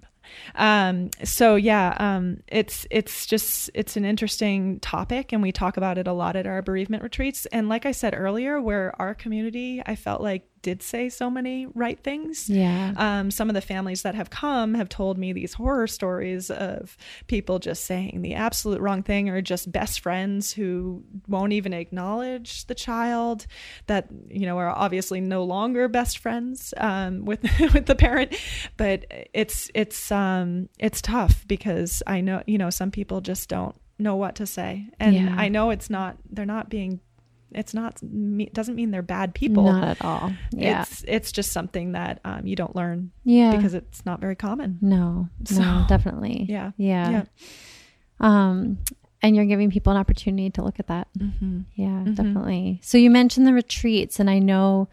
[0.55, 5.97] um, so yeah, um, it's it's just it's an interesting topic, and we talk about
[5.97, 7.45] it a lot at our bereavement retreats.
[7.47, 11.67] And like I said earlier, where our community, I felt like did say so many
[11.67, 12.49] right things.
[12.49, 12.93] Yeah.
[12.97, 16.97] Um, some of the families that have come have told me these horror stories of
[17.27, 22.65] people just saying the absolute wrong thing, or just best friends who won't even acknowledge
[22.67, 23.45] the child
[23.87, 27.41] that you know are obviously no longer best friends um, with
[27.73, 28.35] with the parent.
[28.77, 33.75] But it's it's um, it's tough because I know you know some people just don't
[33.97, 35.35] know what to say, and yeah.
[35.37, 37.01] I know it's not they're not being
[37.51, 37.99] it's not
[38.53, 39.63] doesn't mean they're bad people.
[39.63, 40.31] Not at all.
[40.51, 40.81] Yeah.
[40.81, 43.55] It's it's just something that um, you don't learn yeah.
[43.55, 44.77] because it's not very common.
[44.81, 46.45] No so, no definitely.
[46.47, 46.71] yeah.
[46.77, 47.09] Yeah.
[47.09, 47.23] Yeah.
[48.19, 48.79] Um
[49.21, 51.07] and you're giving people an opportunity to look at that.
[51.17, 51.61] Mm-hmm.
[51.75, 52.13] yeah mm-hmm.
[52.13, 52.79] definitely.
[52.83, 54.89] So you mentioned the retreats and i know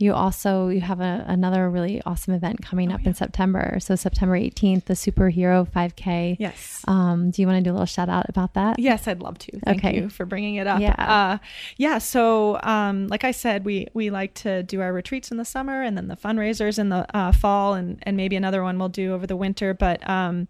[0.00, 3.08] you also you have a, another really awesome event coming oh, up yeah.
[3.08, 3.76] in September.
[3.80, 6.36] So September 18th, the superhero 5K.
[6.38, 6.82] Yes.
[6.88, 8.78] Um, do you want to do a little shout out about that?
[8.78, 9.60] Yes, I'd love to.
[9.60, 9.96] Thank okay.
[9.96, 10.80] you for bringing it up.
[10.80, 10.94] Yeah.
[10.96, 11.38] Uh,
[11.76, 11.98] yeah.
[11.98, 15.82] So, um, like I said, we, we like to do our retreats in the summer
[15.82, 19.12] and then the fundraisers in the uh, fall and, and maybe another one we'll do
[19.12, 19.74] over the winter.
[19.74, 20.48] But, um,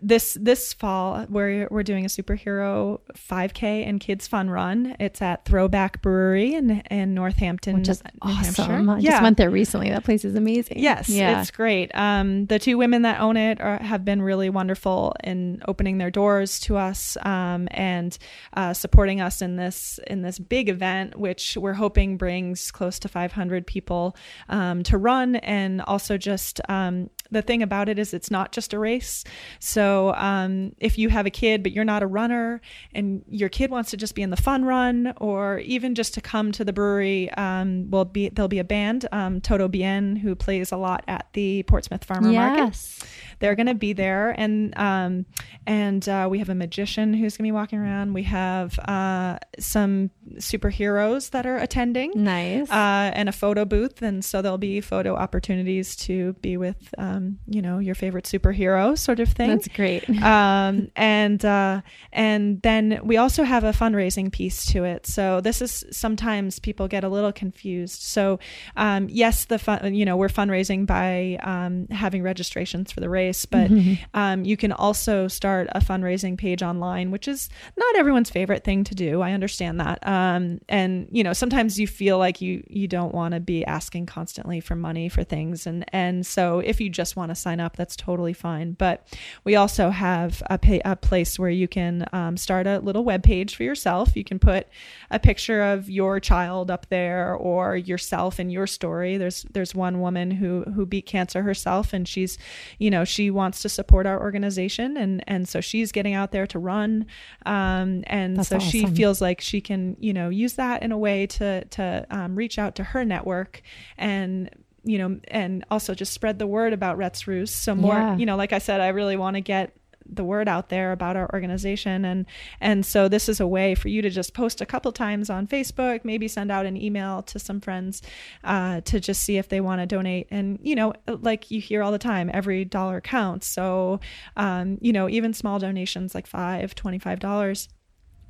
[0.00, 4.96] this, this fall we're, we're doing a superhero 5K and kids fun run.
[4.98, 8.90] It's at Throwback Brewery in, in North Hampton, which is awesome awesome.
[8.90, 9.10] I yeah.
[9.10, 9.90] just went there recently.
[9.90, 10.78] That place is amazing.
[10.78, 11.40] Yes, yeah.
[11.40, 11.94] it's great.
[11.94, 16.10] Um, the two women that own it are, have been really wonderful in opening their
[16.10, 18.16] doors to us um, and
[18.54, 23.08] uh, supporting us in this in this big event, which we're hoping brings close to
[23.08, 24.16] 500 people
[24.48, 28.72] um, to run, and also just um, the thing about it is it's not just
[28.72, 29.24] a race.
[29.58, 32.60] So um, if you have a kid but you're not a runner
[32.94, 36.20] and your kid wants to just be in the fun run or even just to
[36.20, 40.34] come to the brewery, um, will be there'll be a band, um, Todo Bien, who
[40.34, 43.00] plays a lot at the Portsmouth Farmer yes.
[43.00, 43.10] Market.
[43.44, 45.26] They're going to be there, and um,
[45.66, 48.14] and uh, we have a magician who's going to be walking around.
[48.14, 54.24] We have uh, some superheroes that are attending, nice, uh, and a photo booth, and
[54.24, 59.20] so there'll be photo opportunities to be with um, you know your favorite superhero sort
[59.20, 59.50] of thing.
[59.50, 60.08] That's great.
[60.22, 61.82] um, and uh,
[62.12, 65.06] and then we also have a fundraising piece to it.
[65.06, 68.00] So this is sometimes people get a little confused.
[68.00, 68.38] So
[68.76, 73.33] um, yes, the fun, you know we're fundraising by um, having registrations for the race,
[73.44, 73.94] but mm-hmm.
[74.14, 78.84] um, you can also start a fundraising page online, which is not everyone's favorite thing
[78.84, 79.20] to do.
[79.20, 83.34] I understand that, um, and you know sometimes you feel like you you don't want
[83.34, 87.30] to be asking constantly for money for things, and and so if you just want
[87.30, 88.72] to sign up, that's totally fine.
[88.72, 89.06] But
[89.44, 93.22] we also have a, pay, a place where you can um, start a little web
[93.22, 94.16] page for yourself.
[94.16, 94.68] You can put
[95.10, 99.16] a picture of your child up there or yourself and your story.
[99.16, 102.38] There's there's one woman who who beat cancer herself, and she's
[102.78, 106.46] you know she wants to support our organization, and and so she's getting out there
[106.48, 107.06] to run,
[107.46, 108.70] um, and that's so awesome.
[108.70, 112.34] she feels like she can you know use that in a way to to um,
[112.34, 113.62] reach out to her network
[113.96, 114.50] and
[114.86, 117.62] you know, and also just spread the word about Rhett's Roost.
[117.62, 118.16] So more, yeah.
[118.16, 119.74] you know, like I said, I really want to get
[120.06, 122.04] the word out there about our organization.
[122.04, 122.26] And
[122.60, 125.46] and so this is a way for you to just post a couple times on
[125.46, 128.02] facebook maybe send out an email to some friends
[128.44, 130.28] uh, to just see if they want to donate.
[130.30, 133.46] And you know like you hear all the time every dollar counts.
[133.46, 134.00] So
[134.36, 137.68] um, you know even small donations like five twenty five dollars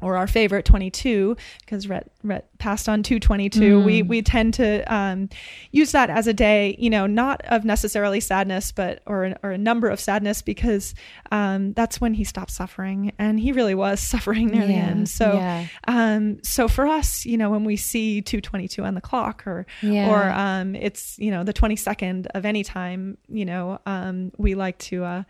[0.04, 3.80] or our favorite 22 because Rhett, Rhett passed on 222.
[3.84, 5.28] We we tend to um,
[5.70, 9.58] use that as a day, you know, not of necessarily sadness, but or or a
[9.58, 10.94] number of sadness because
[11.30, 15.08] um, that's when he stopped suffering, and he really was suffering near the end.
[15.10, 15.66] So yeah.
[15.86, 20.08] um, so for us, you know, when we see 222 on the clock, or Yeah.
[20.10, 24.78] or um, it's you know the 22nd of any time, you know, um, we like
[24.90, 25.22] to uh,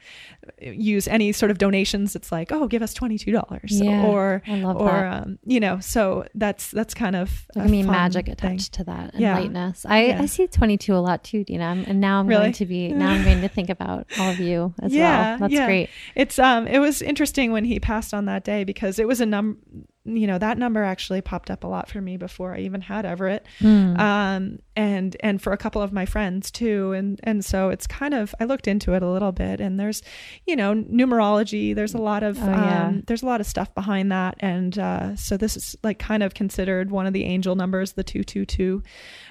[0.60, 2.14] use any sort of donations.
[2.14, 5.22] It's like, oh, give us 22 dollars, Yeah, or I love or that.
[5.24, 7.23] um, you know, so that's that's kind of
[7.54, 8.32] Like, a I mean, magic thing.
[8.32, 9.38] attached to that and Yeah.
[9.38, 9.84] lightness.
[9.86, 10.22] I, Yeah.
[10.22, 11.84] I see 22 a lot too, Dina.
[11.86, 12.42] And now I'm Really?
[12.42, 15.38] going to be, now I'm going to think about all of you as Yeah, well.
[15.40, 15.66] That's yeah.
[15.66, 15.90] great.
[16.14, 19.26] It's um it was interesting when he passed on that day because it was a
[19.26, 19.58] number,
[20.06, 23.06] you know that number actually popped up a lot for me before I even had
[23.06, 23.96] Everett Hmm.
[23.98, 28.12] um and and for a couple of my friends too and and so it's kind
[28.14, 30.02] of I looked into it a little bit and there's
[30.46, 32.86] you know numerology there's a lot of Oh, yeah.
[32.88, 36.22] um there's a lot of stuff behind that and uh so this is like kind
[36.22, 38.82] of considered one of the angel numbers the 222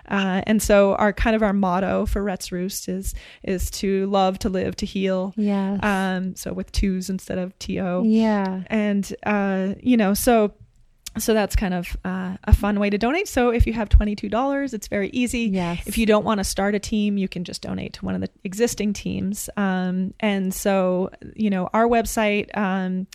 [0.09, 3.13] uh and so our kind of our motto for Rhett's Roost is
[3.43, 5.77] is to love to live to heal Yeah.
[5.81, 7.73] um so with twos instead of to
[8.05, 8.63] yeah.
[8.67, 10.53] and uh you know so
[11.17, 13.27] so that's kind of uh, a fun way to donate.
[13.27, 15.41] So if you have $22 it's very easy.
[15.41, 15.85] Yes.
[15.85, 18.21] if you don't want to start a team you can just donate to one of
[18.21, 19.49] the existing teams.
[19.57, 23.07] Um, and so you know our website um,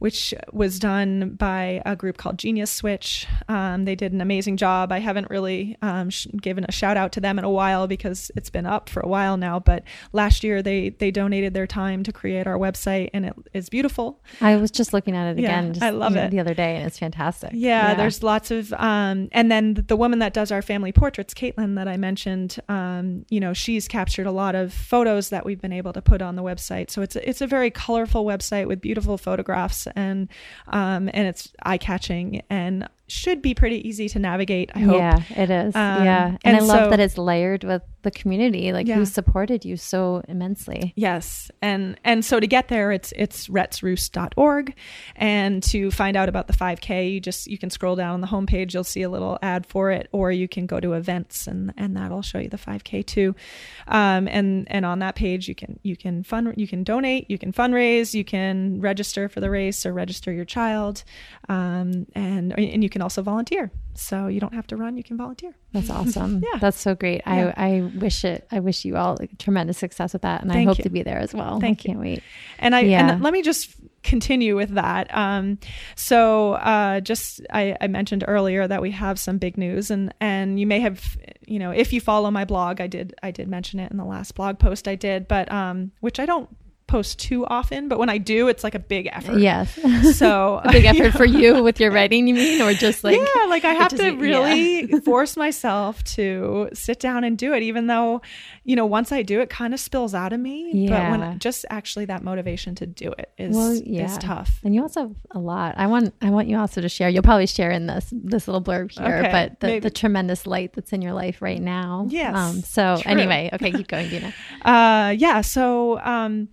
[0.00, 3.26] which was done by a group called Genius Switch.
[3.48, 4.92] Um, they did an amazing job.
[4.92, 8.30] I haven't really um, sh- given a shout out to them in a while because
[8.34, 9.60] it's been up for a while now.
[9.60, 13.68] But last year they they donated their time to create our website, and it is
[13.68, 14.22] beautiful.
[14.40, 15.74] I was just looking at it Yeah, again.
[15.74, 16.30] Just, I love you know, it.
[16.30, 17.50] The other day, and it's fantastic.
[17.52, 21.34] Yeah, there's lots of, um, and then the, the woman that does our family portraits,
[21.34, 25.60] Caitlin, that I mentioned, um, you know, she's captured a lot of photos that we've
[25.60, 26.90] been able to put on the website.
[26.90, 30.28] So it's a, it's a very colorful website with beautiful photographs and
[30.68, 34.70] um, and it's eye catching and should be pretty easy to navigate.
[34.74, 34.96] I hope.
[34.96, 35.74] Yeah, it is.
[35.74, 36.26] Um, yeah.
[36.26, 38.94] And, and I love that it's layered with the community, like Yeah.
[38.94, 40.92] who supported you so immensely.
[40.96, 44.74] Yes, and and so to get there, it's it's rhettsroost.org,
[45.16, 48.26] and to find out about the 5K, you just you can scroll down on the
[48.26, 51.72] homepage, you'll see a little ad for it, or you can go to events, and
[51.76, 53.34] and that'll show you the 5K too,
[53.88, 57.38] um, and and on that page you can you can fund you can donate, you
[57.38, 61.04] can fundraise, you can register for the race or register your child,
[61.48, 63.70] um, and and you can also volunteer.
[63.94, 65.54] So you don't have to run, you can volunteer.
[65.72, 66.42] That's awesome.
[66.52, 66.58] Yeah.
[66.58, 67.22] That's so great.
[67.26, 67.52] Yeah.
[67.56, 70.42] I, I wish it, I wish you all like, tremendous success with that.
[70.42, 70.84] And I hope you.
[70.84, 71.60] to be there as well.
[71.60, 72.22] Thank I can't wait.
[72.58, 73.12] And I Yeah.
[73.12, 75.14] and let me just continue with that.
[75.14, 75.58] Um,
[75.94, 80.58] so uh, just I, I mentioned earlier that we have some big news, and and
[80.58, 83.78] you may have you know if you follow my blog, I did I did mention
[83.80, 86.48] it in the last blog post I did, but um, which I don't
[86.90, 89.38] post too often, but when I do, it's like a big effort.
[89.38, 89.78] Yes.
[90.20, 92.60] So A big you effort know, for you with your writing, you mean?
[92.60, 94.18] Or just like, yeah, like I have to yeah.
[94.18, 98.22] really force myself to sit down and do it, even though,
[98.62, 100.70] you know, once I do it, kind of spills out of me.
[100.74, 101.10] Yeah.
[101.10, 104.60] But when just actually that motivation to do it is Well, is tough.
[104.62, 105.74] And you also have a lot.
[105.78, 107.08] I want I want you also to share.
[107.08, 110.74] You'll probably share in this this little blurb here, Okay, but the, the tremendous light
[110.74, 112.06] that's in your life right now.
[112.10, 113.10] Yes, Um, so true.
[113.10, 114.32] anyway, okay, keep going, Dina.
[114.62, 115.40] Uh, yeah.
[115.40, 116.48] So, um,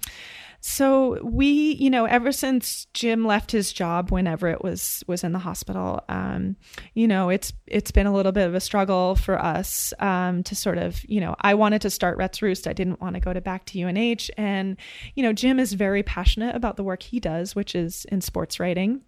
[0.59, 5.31] so we, you know, ever since Jim left his job whenever it was was in
[5.31, 6.55] the hospital, um,
[6.93, 10.55] you know, it's it's been a little bit of a struggle for us um, to
[10.55, 12.67] sort of, you know, I wanted to start Rhett's Roost.
[12.67, 14.77] I didn't want to go to back to UNH, and
[15.15, 18.59] you know, Jim is very passionate about the work he does, which is in sports
[18.59, 19.01] writing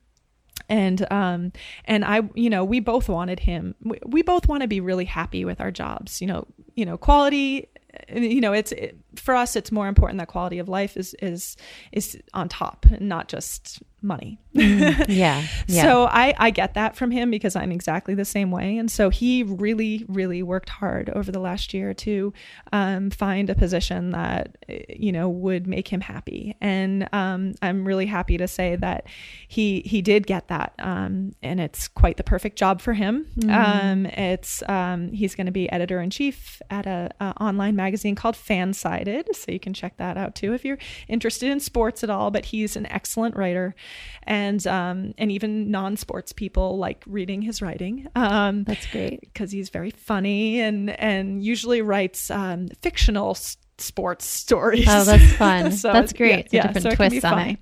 [0.67, 1.51] and um
[1.85, 5.05] and i you know we both wanted him we, we both want to be really
[5.05, 6.45] happy with our jobs you know
[6.75, 7.69] you know quality
[8.13, 11.57] you know it's it, for us it's more important that quality of life is is
[11.91, 14.39] is on top and not just money
[15.09, 15.45] Yeah.
[15.67, 15.83] Yeah.
[15.83, 18.77] so I, I get that from him because I'm exactly the same way.
[18.77, 22.33] And so he really, really worked hard over the last year to
[22.73, 26.55] um, find a position that, eh, you know, would make him happy.
[26.61, 29.05] And um, I'm really happy to say that
[29.47, 30.73] he, he did get that.
[30.79, 33.27] Um, and it's quite the perfect job for him.
[33.49, 38.15] Um, it's, um, he's going to be editor in chief at a, a online magazine
[38.15, 39.35] called Fansided.
[39.35, 42.31] So you can check that out too if you're interested in sports at all.
[42.31, 43.75] But he's an excellent writer
[44.23, 49.21] and um, and even non-sports people like reading his writing um, That's great.
[49.21, 53.35] because he's very funny and and usually writes um, fictional
[53.81, 54.87] sports stories.
[54.89, 55.71] Oh, that's fun.
[55.71, 56.47] So that's great.
[56.47, 57.49] A Yeah, different so it twist on fun.
[57.49, 57.59] it.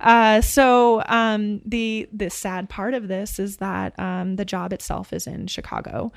[0.00, 5.12] Uh, so um, the the sad part of this is that um, the job itself
[5.12, 6.12] is in Chicago,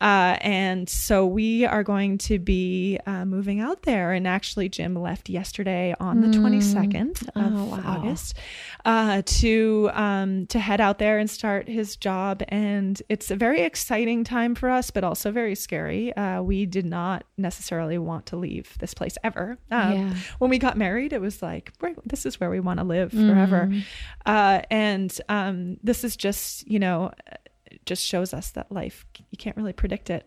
[0.00, 4.12] uh, and so we are going to be uh, moving out there.
[4.12, 7.82] And actually, Jim left yesterday on the twenty second of Oh, wow.
[7.84, 8.36] August
[8.84, 12.42] uh, to um, to head out there and start his job.
[12.48, 16.14] And it's a very exciting time for us, but also very scary.
[16.14, 19.58] Uh, we did not necessarily want to leave this place ever.
[19.70, 20.14] Um, Yeah.
[20.38, 23.10] When we got married, it was like, "We're- this is where we want to live
[23.12, 23.72] forever.
[24.26, 27.12] Uh, and um, this is just, you know,
[27.70, 30.26] it just shows us that life, you can't really predict it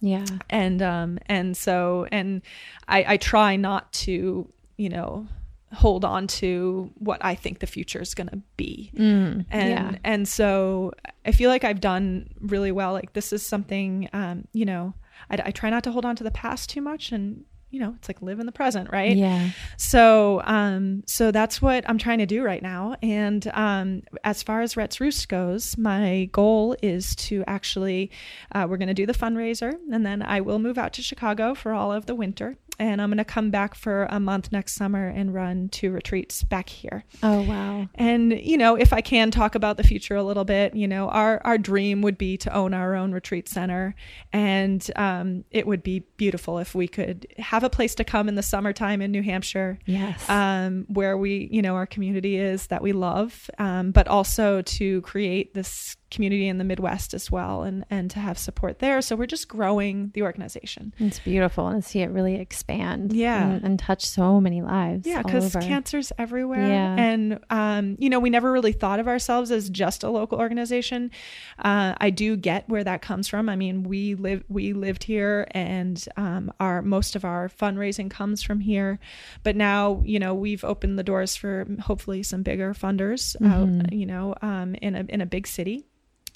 [0.00, 0.24] Yeah.
[0.50, 2.42] and um and so and
[2.86, 5.26] i i try not to you know
[5.72, 9.94] hold on to what i think the future is going to be Mm, and yeah.
[10.04, 10.92] and so
[11.26, 14.94] i feel like i've done really well like this is something um you know
[15.30, 17.94] I, I try not to hold on to the past too much and you know
[17.98, 19.50] it's like live in the present right Yeah.
[19.76, 22.96] so, um, so that's what I'm trying to do right now.
[23.02, 28.10] And um, as far as Rhett's Roost goes, my goal is to actually,
[28.52, 31.54] uh, we're going to do the fundraiser, and then I will move out to Chicago
[31.54, 34.74] for all of the winter, and I'm going to come back for a month next
[34.74, 37.04] summer and run two retreats back here.
[37.22, 37.88] Oh, wow.
[37.94, 41.08] And you know, if I can talk about the future a little bit, you know,
[41.08, 43.94] our our dream would be to own our own retreat center,
[44.32, 48.34] and um, it would be beautiful if we could have a place to come in
[48.34, 50.28] the summertime in New Hampshire, Yes.
[50.28, 55.00] um, where we, you know, our community is that we love, um, but also to
[55.02, 59.00] create this community in the Midwest as well, and and to have support there.
[59.02, 60.94] So we're just growing the organization.
[60.98, 63.12] it's beautiful to see it really expand.
[63.12, 63.48] Yeah.
[63.48, 65.06] And, and touch so many lives.
[65.06, 66.66] Yeah, because cancer's everywhere.
[66.66, 66.96] Yeah.
[66.96, 71.10] And, um, you know, we never really thought of ourselves as just a local organization.
[71.58, 73.48] Uh, I do get where that comes from.
[73.48, 78.42] I mean, we live, we lived here and um, our, most of our fundraising comes
[78.42, 78.98] from here.
[79.42, 84.06] But now, you know, we've opened the doors for hopefully some bigger funders out, you
[84.06, 85.86] know, um, in a, in a big city.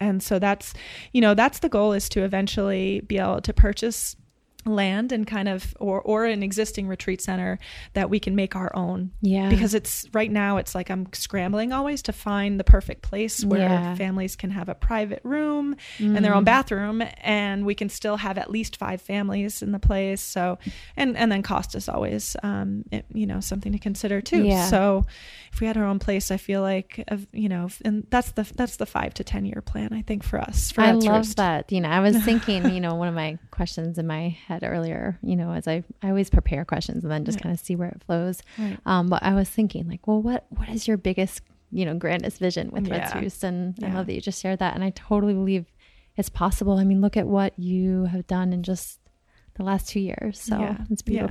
[0.03, 0.75] And so that's,
[1.13, 4.17] you know, that's the goal is to eventually be able to purchase
[4.65, 7.59] land and kind of or or an existing retreat center
[7.95, 9.49] that we can make our own Yeah.
[9.49, 13.61] because it's right now it's like i'm scrambling always to find the perfect place where
[13.61, 13.95] Yeah.
[13.97, 18.39] families can have a private room and their own bathroom and we can still have
[18.39, 20.59] at least five families in the place so
[20.97, 24.67] and and then cost is always um it, you know something to consider too Yeah.
[24.67, 25.05] so
[25.53, 28.45] if we had our own place i feel like of you know and that's the
[28.55, 31.37] that's the five to ten year plan i think for us for I love Roost.
[31.39, 31.71] that.
[31.73, 35.19] You know, I was thinking, you know, one of my questions in my head earlier,
[35.23, 37.89] you know, as I, I always prepare questions and then just kind of see where
[37.89, 38.43] it flows.
[38.59, 38.79] Right.
[38.87, 41.41] Um, but I was thinking like, well, what, what is your biggest,
[41.71, 43.21] you know, grandest vision with Rhett's Yeah.
[43.21, 43.45] Roost?
[43.45, 44.75] And I love that you just shared that.
[44.75, 45.67] And I totally believe
[46.17, 46.79] it's possible.
[46.79, 48.99] I mean, look at what you have done in just
[49.55, 50.41] the last two years.
[50.41, 50.77] So Yeah.
[50.91, 51.27] it's Yeah.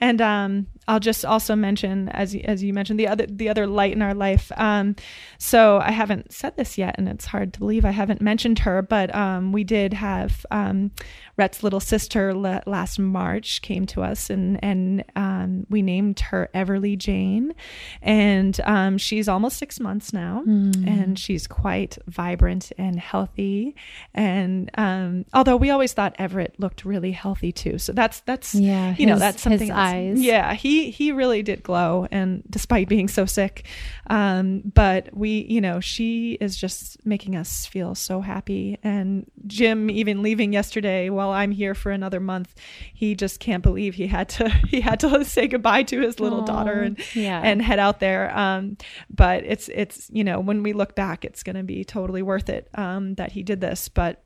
[0.00, 3.92] And um, I'll just also mention, as as you mentioned, the other the other light
[3.92, 4.50] in our life.
[4.56, 4.96] Um,
[5.38, 8.82] so I haven't said this yet, and it's hard to believe I haven't mentioned her,
[8.82, 10.90] but um, we did have um,
[11.36, 16.48] Rhett's little sister la- last March came to us, and and um, we named her
[16.54, 17.54] Everly Jane,
[18.02, 20.42] and um, she's almost six months now,
[20.86, 23.76] and she's quite vibrant and healthy.
[24.12, 28.94] And um, although we always thought Everett looked really healthy too, so that's that's Yeah,
[28.98, 30.20] you know that's something his eyes.
[30.20, 33.66] yeah he he really did glow and despite being so sick
[34.08, 39.90] um but we you know she is just making us feel so happy and jim
[39.90, 42.54] even leaving yesterday while i'm here for another month
[42.94, 46.42] he just can't believe he had to he had to say goodbye to his little
[46.42, 47.40] daughter and yeah.
[47.42, 48.76] and head out there um
[49.10, 52.48] but it's it's you know when we look back it's going to be totally worth
[52.48, 54.22] it um that he did this but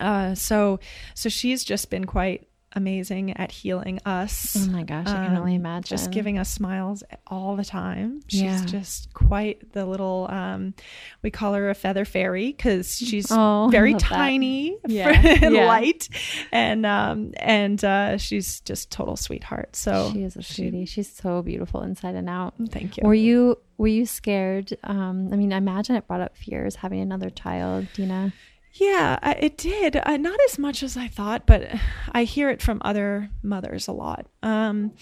[0.00, 0.78] uh so
[1.14, 5.38] so she's just been quite amazing at healing us Oh my gosh, I can um,
[5.42, 5.88] only imagine.
[5.96, 8.20] just giving us smiles all the time.
[8.28, 8.64] She's Yeah.
[8.66, 10.26] just quite the little.
[10.30, 10.74] Um,
[11.22, 15.08] we call her a feather fairy because she's Oh, very tiny, Yeah.
[15.42, 15.66] and Yeah.
[15.66, 16.08] light,
[16.52, 19.74] and um, and uh, she's just total sweetheart.
[19.74, 20.84] So she is a sweetie.
[20.84, 22.54] She's so beautiful inside and out.
[22.70, 23.02] thank you.
[23.04, 24.76] Were you were you scared?
[24.84, 28.32] Um, I mean, I imagine it brought up fears having another child, Dina.
[28.78, 29.96] Yeah, it did.
[29.96, 31.68] Uh, not as much as I thought, but
[32.12, 34.26] I hear it from other mothers a lot.
[34.42, 34.92] Um,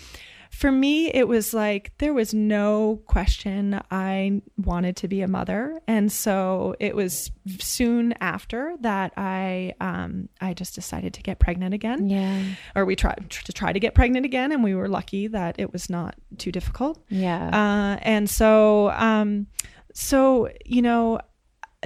[0.50, 5.78] for me, it was like there was no question I wanted to be a mother,
[5.86, 11.74] and so it was soon after that I um, I just decided to get pregnant
[11.74, 12.42] again, Yeah,
[12.74, 15.74] or we tried to try to get pregnant again, and we were lucky that it
[15.74, 17.04] was not too difficult.
[17.10, 19.48] yeah, Uh, and so, um,
[19.92, 21.20] so you know,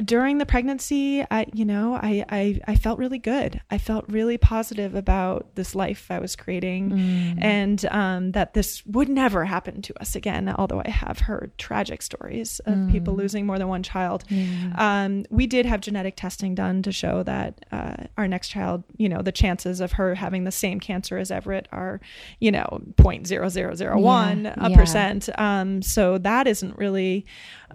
[0.05, 3.61] during the pregnancy, I, you know, I, I, I felt really good.
[3.71, 7.39] I felt really positive about this life I was creating mm.
[7.43, 10.49] and um, that this would never happen to us again.
[10.57, 12.93] Although I have heard tragic stories of mm.
[12.93, 14.25] people losing more than one child.
[14.29, 14.75] Yeah.
[14.77, 19.09] Um, we did have genetic testing done to show that uh, our next child, you
[19.09, 22.01] know, the chances of her having the same cancer as Everett are,
[22.39, 24.55] you know, 0.0001 yeah.
[24.57, 24.77] a yeah.
[24.77, 25.29] percent.
[25.39, 27.27] Um, so that isn't really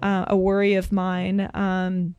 [0.01, 1.49] uh, a worry of mine.
[1.53, 2.15] Um,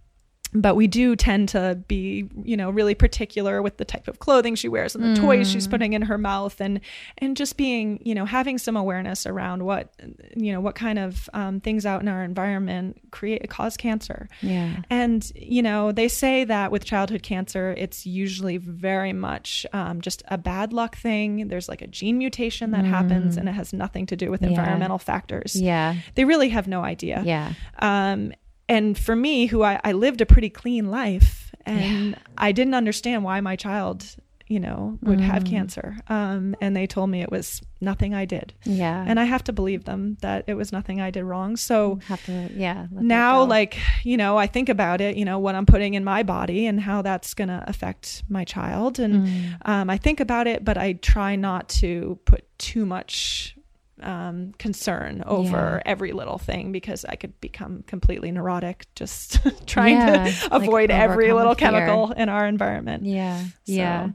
[0.60, 4.54] but we do tend to be you know really particular with the type of clothing
[4.54, 5.20] she wears and the mm.
[5.20, 5.70] toys she's mm.
[5.70, 6.80] putting in her mouth and
[7.18, 9.94] and just being you know having some awareness around what
[10.36, 14.82] you know what kind of um, things out in our environment create cause cancer yeah
[14.90, 20.22] and you know they say that with childhood cancer it's usually very much um, just
[20.28, 22.88] a bad luck thing there's like a gene mutation that mm.
[22.88, 24.48] happens and it has nothing to do with yeah.
[24.48, 28.32] environmental factors yeah they really have no idea yeah um,
[28.68, 32.18] and for me who I, I lived a pretty clean life and yeah.
[32.38, 34.16] i didn't understand why my child
[34.48, 35.22] you know would mm.
[35.22, 39.24] have cancer um, and they told me it was nothing i did yeah and i
[39.24, 42.86] have to believe them that it was nothing i did wrong so have to yeah
[42.92, 46.22] now like you know i think about it you know what i'm putting in my
[46.22, 49.56] body and how that's going to affect my child and mm.
[49.64, 53.55] um, i think about it but i try not to put too much
[54.02, 55.90] um, concern over yeah.
[55.90, 60.98] every little thing because I could become completely neurotic just trying yeah, to avoid like
[60.98, 63.04] every little chemical in our environment.
[63.04, 63.40] Yeah.
[63.40, 63.50] So.
[63.64, 64.08] Yeah.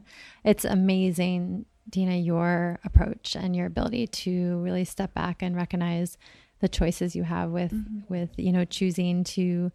[0.44, 6.18] It's amazing, Dina, your approach and your ability to really step back and recognize
[6.60, 8.00] the choices you have with mm-hmm.
[8.08, 9.72] with you know choosing to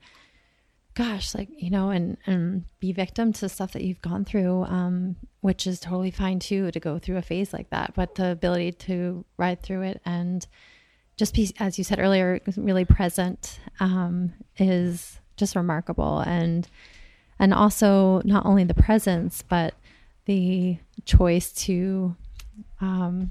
[0.97, 5.15] gosh, like, you know, and, and be victim to stuff that you've gone through, um,
[5.41, 7.93] which is totally fine too, to go through a phase like that.
[7.93, 10.45] But the ability to ride through it and
[11.15, 16.19] just be, as you said earlier, really present um, is just remarkable.
[16.21, 16.67] And,
[17.37, 19.75] and also not only the presence, but
[20.25, 22.15] the choice to,
[22.81, 23.29] um,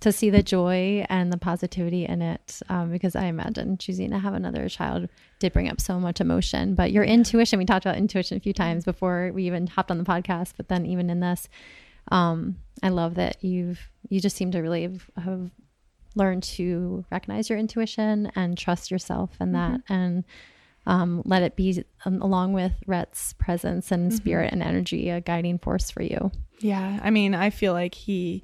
[0.00, 4.18] to see the joy and the positivity in it um, because i imagine choosing to
[4.18, 7.96] have another child did bring up so much emotion but your intuition we talked about
[7.96, 11.20] intuition a few times before we even hopped on the podcast but then even in
[11.20, 11.48] this
[12.10, 15.50] um, i love that you've you just seem to really have, have
[16.14, 19.92] learned to recognize your intuition and trust yourself in that mm-hmm.
[19.92, 20.24] and
[20.86, 24.16] um, let it be um, along with Rhett's presence and mm-hmm.
[24.16, 26.32] spirit and energy a guiding force for you.
[26.60, 28.42] Yeah, I mean, I feel like he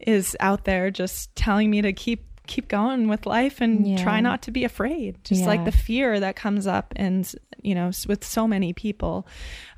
[0.00, 4.02] is out there just telling me to keep keep going with life and yeah.
[4.02, 5.46] try not to be afraid just yeah.
[5.46, 9.26] like the fear that comes up and you know with so many people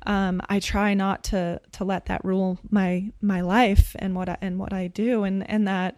[0.05, 4.37] um, i try not to to let that rule my my life and what I,
[4.41, 5.97] and what i do and and that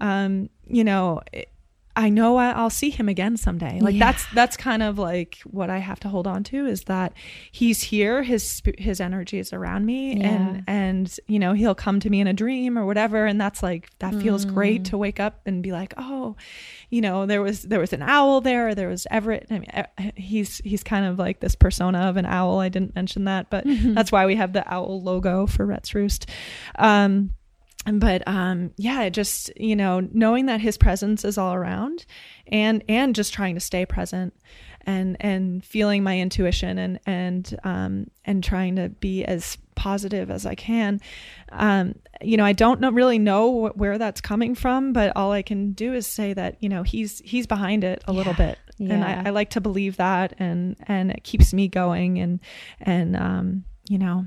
[0.00, 1.50] um, you know it,
[1.98, 3.80] I know I'll see him again someday.
[3.80, 4.06] Like yeah.
[4.06, 7.12] that's that's kind of like what I have to hold on to is that
[7.50, 10.28] he's here, his his energy is around me, yeah.
[10.28, 13.64] and and you know he'll come to me in a dream or whatever, and that's
[13.64, 14.54] like that feels mm.
[14.54, 16.36] great to wake up and be like, oh,
[16.88, 19.48] you know there was there was an owl there, there was Everett.
[19.50, 22.60] I mean, he's he's kind of like this persona of an owl.
[22.60, 23.94] I didn't mention that, but mm-hmm.
[23.94, 26.30] that's why we have the owl logo for Rhett's Roost.
[26.78, 27.30] Um,
[27.94, 32.04] but um, yeah, just you know, knowing that his presence is all around,
[32.48, 34.34] and and just trying to stay present,
[34.82, 40.44] and and feeling my intuition, and and um, and trying to be as positive as
[40.44, 41.00] I can.
[41.50, 45.42] Um, you know, I don't know, really know where that's coming from, but all I
[45.42, 48.18] can do is say that you know he's he's behind it a yeah.
[48.18, 48.94] little bit, yeah.
[48.94, 52.40] and I, I, like to believe that, and and it keeps me going, and
[52.80, 54.26] and um, you know,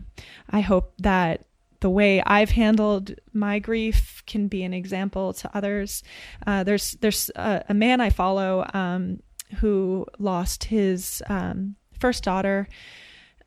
[0.49, 1.45] I hope that
[1.81, 6.03] the way I've handled my grief can be an example to others.
[6.47, 9.21] Uh, there's there's a, a, man I follow um,
[9.59, 12.67] who lost his um, first daughter,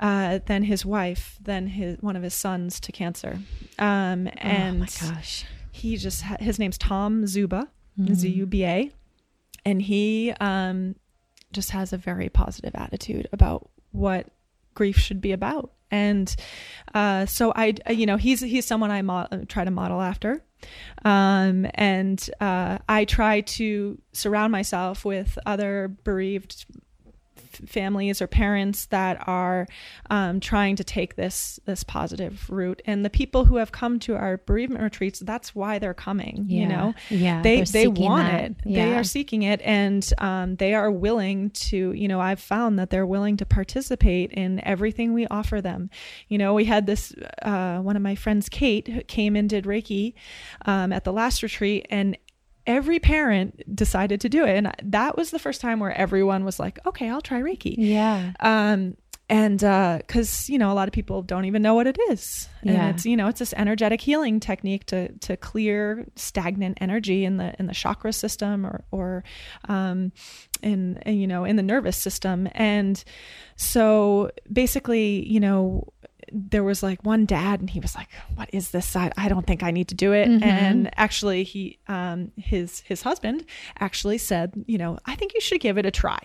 [0.01, 3.39] uh, then his wife, then his one of his sons to cancer.
[3.79, 7.69] Um, and oh my gosh, he just ha- his name's Tom Zuba,
[7.99, 8.15] mm-hmm.
[8.15, 8.91] Z U B A,
[9.65, 10.97] and he um,
[11.53, 14.27] just has a very positive attitude about what
[14.75, 16.35] grief should be about and
[16.93, 20.43] uh, so I, you know, he's he's someone I mo- try to model after,
[21.05, 26.67] um, and uh, I try to surround myself with other bereaved
[27.69, 29.67] families or parents that are
[30.11, 34.15] um, trying to take this this positive route and the people who have come to
[34.15, 36.61] our bereavement retreats that's why they're coming yeah.
[36.61, 38.45] you know yeah they they want that.
[38.45, 38.85] it yeah.
[38.87, 42.91] they are seeking it and um, they are willing to you know i've found that
[42.91, 45.91] they're willing to participate in everything we offer them
[46.29, 50.15] you know we had this uh, one of my friends kate came and did reiki
[50.67, 52.17] um, at the last retreat and
[52.67, 54.57] every parent decided to do it.
[54.57, 57.75] And that was the first time where everyone was like, okay, I'll try Reiki.
[57.77, 58.33] Yeah.
[58.41, 58.97] Um,
[59.31, 62.73] and because you know a lot of people don't even know what it is and
[62.73, 62.91] Yeah.
[62.91, 67.55] it's you know it's this energetic healing technique to to clear stagnant energy in the
[67.59, 69.25] in the chakra system or or
[69.67, 70.13] um
[70.63, 73.03] in, in you know in the nervous system and
[73.57, 75.89] so basically you know
[76.37, 79.47] there was like one dad and he was like what is this i, I don't
[79.47, 80.43] think i need to do it Mhm.
[80.43, 83.45] and actually he um his his husband
[83.79, 86.19] actually said you know i think you should give it a try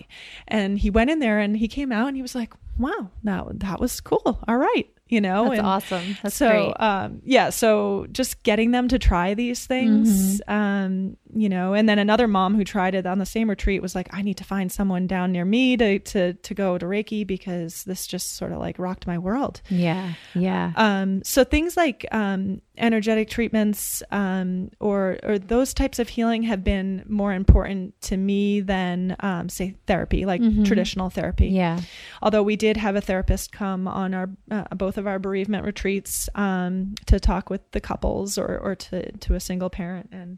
[0.48, 3.46] and he went in there and he came out and he was like wow that
[3.60, 6.18] that was cool all right you know That's and awesome.
[6.24, 6.74] That's so great.
[6.80, 10.52] um yeah so just getting them to try these things Mm-hmm.
[10.54, 13.94] um you know and then another mom who tried it on the same retreat was
[13.94, 17.26] like i need to find someone down near me to to to go to reiki
[17.26, 20.14] because this just sort of like rocked my world Yeah.
[20.34, 20.72] Yeah.
[20.76, 26.64] um, so things like um, energetic treatments um, or or those types of healing have
[26.64, 30.66] been more important to me than um, say therapy, like Mhm.
[30.66, 31.48] traditional therapy.
[31.50, 31.80] yeah.
[32.22, 36.30] Although we did have a therapist come on our uh, both of our bereavement retreats
[36.36, 40.38] um, to talk with the couples or or to to a single parent, and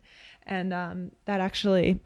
[0.51, 1.99] and um, that actually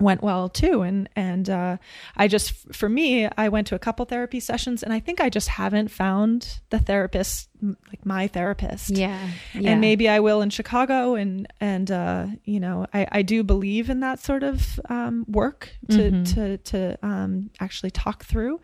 [0.00, 0.82] went well too.
[0.82, 1.76] And and uh,
[2.16, 5.28] i just for me i went to a couple therapy sessions and i think i
[5.28, 9.28] just haven't found the therapist like my therapist Yeah.
[9.54, 9.70] Yeah.
[9.70, 13.88] and maybe i will in chicago and and uh, you know I, I do believe
[13.88, 16.34] in that sort of um, work to Mhm.
[16.34, 18.60] to to um, actually talk through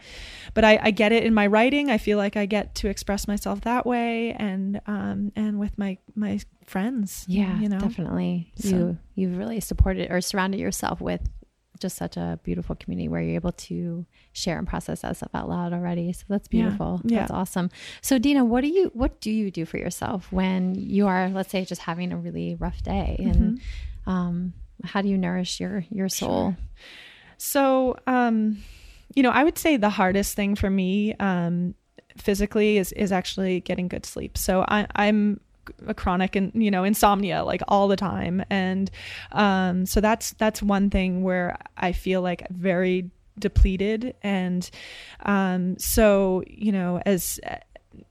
[0.54, 3.26] but I, I get it in my writing i feel like i get to express
[3.26, 8.52] myself that way and um, and with my my friends Yeah, you know definitely.
[8.56, 11.22] So- You you've really supported or surrounded yourself with
[11.80, 15.48] just such a beautiful community where you're able to share and process that stuff out
[15.48, 16.12] loud already.
[16.12, 17.00] So that's beautiful.
[17.04, 17.20] yeah.
[17.20, 17.70] That's awesome.
[18.02, 21.50] So Dina, what do you what do you do for yourself when you are, let's
[21.50, 23.16] say, just having a really rough day?
[23.18, 24.10] And Mm-hmm.
[24.10, 24.52] um,
[24.84, 26.56] how do you nourish your your soul?
[27.38, 28.62] So, um,
[29.14, 31.74] you know, I would say the hardest thing for me um,
[32.16, 34.36] physically is is actually getting good sleep.
[34.38, 35.40] So I, I'm
[35.86, 38.90] a chronic and you know insomnia like all the time, and
[39.32, 44.68] um, so that's that's one thing where I feel like very depleted, and
[45.24, 47.40] um, so you know as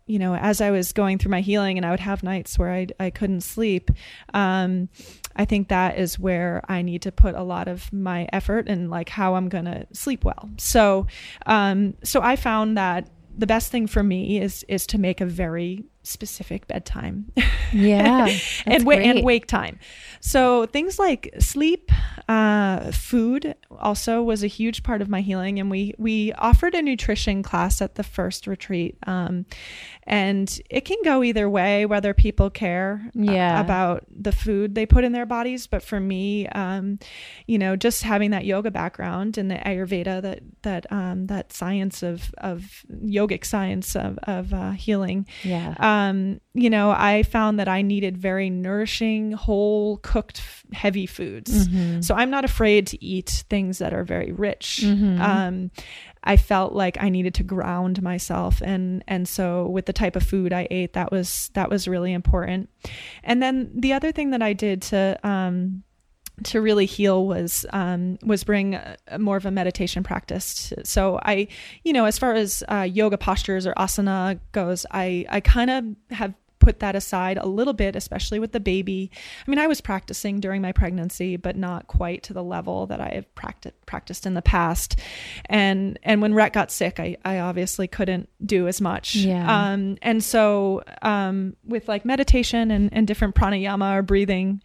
[0.10, 2.72] you know, as I was going through my healing and I would have nights where
[2.72, 3.92] I, I couldn't sleep,
[4.34, 4.90] um,
[5.36, 8.90] I think that is where I need to put a lot of my effort and
[8.90, 10.50] like how I'm to sleep well.
[10.58, 11.06] So,
[11.46, 13.08] um, so I found that
[13.40, 17.32] the best thing for me is, is to make a very specific bedtime
[17.74, 18.28] Yeah.
[18.66, 19.80] and, wa- and wake time.
[20.22, 21.92] So things like sleep,
[22.28, 25.60] uh, food also was a huge part of my healing.
[25.60, 29.46] And we we offered a nutrition class at the first retreat, um,
[30.04, 33.60] and it can go either way whether people care uh, Yeah.
[33.62, 35.68] about the food they put in their bodies.
[35.68, 37.00] But for me, um,
[37.48, 42.04] you know, just having that yoga background and the Ayurveda that that um, that science
[42.04, 45.74] of of yogic science of of uh, healing Yeah.
[45.80, 50.42] um, you know, I found that I needed very nourishing, whole cooked,
[50.74, 51.68] heavy foods.
[51.68, 52.04] Mhm.
[52.04, 54.82] So I'm not afraid to eat things that are very rich.
[54.84, 55.20] Mhm.
[55.20, 55.72] Um,
[56.24, 60.24] I felt like I needed to ground myself, and and so with the type of
[60.24, 62.70] food I ate, that was that was really important.
[63.24, 65.84] And then the other thing that I did to um,
[66.44, 70.74] to really heal was um, was bring a, a more of a meditation practice.
[70.84, 71.48] So I,
[71.84, 75.84] you know, as far as uh, yoga postures or asana goes, I I kind of
[76.18, 76.34] have
[76.70, 79.10] put that aside a little bit, especially with the baby.
[79.48, 83.02] I mean, I was practicing during my pregnancy, but not quite to the level that
[83.02, 85.00] I have practiced practiced in the past.
[85.46, 89.16] And and when Rhett got sick, I I obviously couldn't do as much.
[89.16, 89.72] Yeah.
[89.72, 94.62] Um, and so um, with like meditation and, and different pranayama or breathing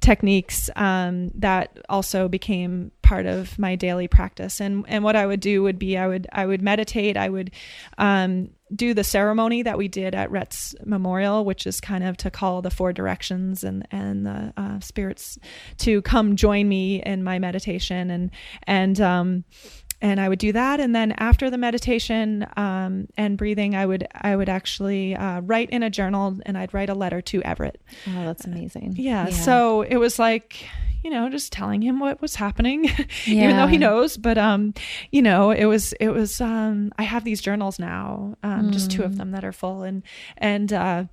[0.00, 4.60] techniques, um, that also became part of my daily practice.
[4.60, 7.16] And and what I would do would be I would I would meditate.
[7.16, 7.50] I would
[7.96, 12.30] um, do the ceremony that we did at Rhett's memorial, which is kind of to
[12.30, 15.38] call the four directions and and the uh, spirits
[15.78, 18.10] to come join me in my meditation.
[18.10, 18.30] And
[18.66, 19.44] and um,
[20.00, 24.06] and I would do that, and then after the meditation um, and breathing, I would
[24.12, 27.80] I would actually uh, write in a journal, and I'd write a letter to Everett.
[28.08, 28.94] Oh, that's amazing.
[28.96, 30.66] Yeah, so it was like
[31.02, 32.90] you know just telling him what was happening,
[33.26, 34.16] even though he knows.
[34.16, 34.74] But um,
[35.10, 39.02] you know, it was it was um, I have these journals now, um, just two
[39.02, 40.02] of them that are full, and
[40.36, 41.04] and uh,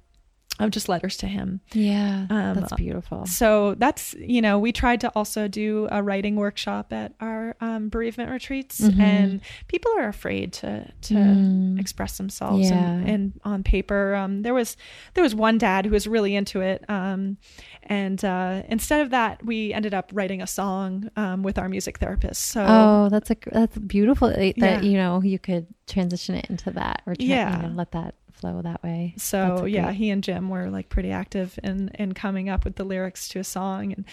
[0.59, 1.61] of just letters to him.
[1.73, 3.25] Yeah, Um, that's beautiful.
[3.25, 7.89] So that's, you know, we tried to also do a writing workshop at our um,
[7.89, 8.99] bereavement retreats, Mhm.
[8.99, 11.79] and people are afraid to to Mm.
[11.79, 12.77] express themselves Yeah.
[12.77, 14.13] and, and on paper.
[14.13, 14.77] Um, there was
[15.15, 17.37] there was one dad who was really into it, um,
[17.83, 21.97] and uh, instead of that, we ended up writing a song um, with our music
[21.97, 22.41] therapist.
[22.43, 24.81] So Oh, that's a that's beautiful that Yeah.
[24.81, 27.55] you know you could transition it into that or tra- Yeah.
[27.57, 28.13] you know, let that
[28.43, 29.13] flow that way.
[29.17, 32.75] So a yeah, he and Jim were like pretty active in in coming up with
[32.75, 34.05] the lyrics to a song, and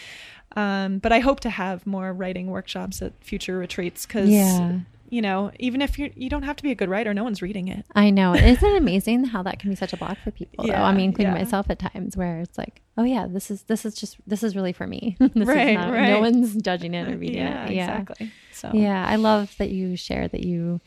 [0.56, 4.80] um, but I hope to have more writing workshops at future retreats because Yeah.
[5.08, 7.42] you know even if you you don't have to be a good writer, no one's
[7.42, 7.84] reading it.
[7.94, 8.34] I know.
[8.34, 10.66] Isn't it amazing how that can be such a block for people?
[10.66, 10.74] though?
[10.74, 11.42] I mean, including yeah.
[11.42, 14.54] myself at times, where it's like, oh yeah, this is this is just this is
[14.54, 15.16] really for me.
[15.34, 16.10] this Right, is not, right.
[16.10, 17.72] No one's judging it or reading yeah, it.
[17.74, 18.30] Yeah, exactly.
[18.52, 19.04] So yeah.
[19.06, 20.80] I love that you share that you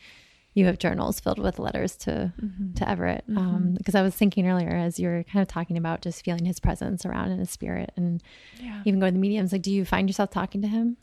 [0.54, 2.74] you have journals filled with letters to Mhm.
[2.76, 3.24] to Everett.
[3.28, 3.78] Um, Mhm.
[3.78, 6.60] because I was thinking earlier as you were kind of talking about just feeling his
[6.60, 8.22] presence around in his spirit and
[8.62, 8.80] yeah.
[8.84, 9.52] even going to the mediums.
[9.52, 10.96] Like, do you find yourself talking to him?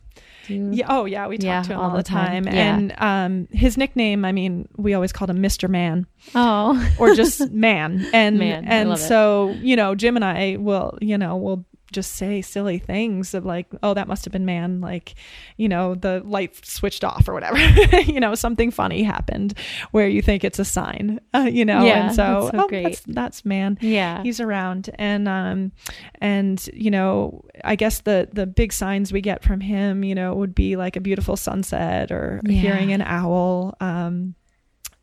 [0.48, 0.70] Do you?
[0.74, 2.44] Yeah, oh yeah, we talk Yeah, to him all all, the time.
[2.46, 2.76] time, Yeah.
[2.76, 4.26] and um, his nickname.
[4.26, 8.98] I mean, we always called him Mister Man Oh, or just Man, and Man, and
[8.98, 13.46] so you know, Jim and I will, you know, will just say silly things of
[13.46, 15.16] like, oh, that must have been Man, like,
[15.58, 17.58] you know, the light switched off or whatever,
[18.02, 19.54] you know, something funny happened
[19.92, 22.68] where you think it's a sign, uh, you know, Yeah, and so, that's so oh,
[22.68, 22.84] great.
[22.84, 24.24] that's that's Man yeah.
[24.24, 25.72] he's around and um
[26.20, 30.34] and you know i guess the the big signs we get from him you know
[30.36, 32.54] would be like a beautiful sunset or Yeah.
[32.62, 34.36] hearing an owl um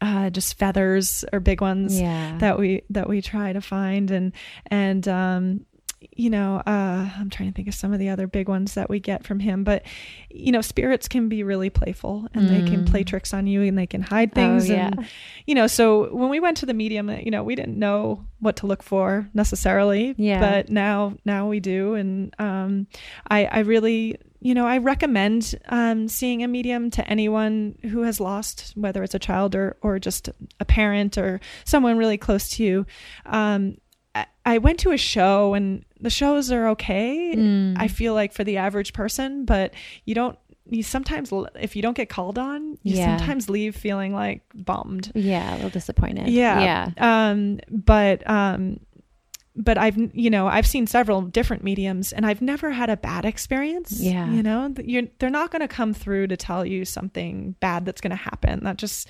[0.00, 2.38] uh just feathers or big ones yeah.
[2.38, 4.32] that we that we try to find and
[4.70, 5.60] and um
[6.18, 8.90] you know uh i'm trying to think of some of the other big ones that
[8.90, 9.82] we get from him but
[10.28, 12.90] you know spirits can be really playful and they can Mm.
[12.90, 14.64] play tricks on you and they can hide things.
[14.64, 14.86] Oh, things yeah.
[14.88, 15.06] and
[15.46, 18.56] you know so when we went to the medium you know we didn't know what
[18.56, 20.40] to look for necessarily Yeah.
[20.40, 22.86] but now now we do and um
[23.30, 28.20] i i really you know i recommend um seeing a medium to anyone who has
[28.20, 30.28] lost whether it's a child or or just
[30.60, 32.86] a parent or someone really close to you
[33.26, 33.76] um
[34.52, 37.76] I, went to a show and the shows are okay Mm.
[37.78, 39.74] i feel like for the average person but
[40.04, 40.38] you don't
[40.70, 43.16] you sometimes if you don't get called on you Yeah.
[43.16, 46.28] sometimes leave feeling like bummed yeah, a little disappointed.
[46.28, 46.60] yeah
[46.98, 47.30] Yeah.
[47.30, 48.80] um but um
[49.56, 53.24] but I've you know I've seen several different mediums and I've never had a bad
[53.24, 53.98] experience.
[54.00, 54.30] Yeah.
[54.30, 58.00] you know you're, they're not going to come through to tell you something bad that's
[58.00, 58.62] going to happen.
[58.64, 59.08] That just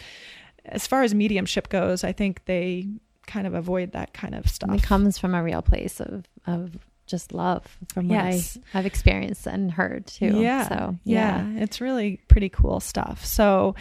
[0.64, 2.86] as far as mediumship goes, I think they
[3.28, 4.74] kind of avoid that kind of stuff.
[4.74, 6.72] It comes from a real place of of
[7.08, 8.58] just love from what Yes.
[8.72, 10.40] I have experienced and heard too.
[10.40, 10.68] Yeah.
[10.68, 11.46] So yeah.
[11.56, 13.24] It's really pretty cool stuff.
[13.24, 13.74] So,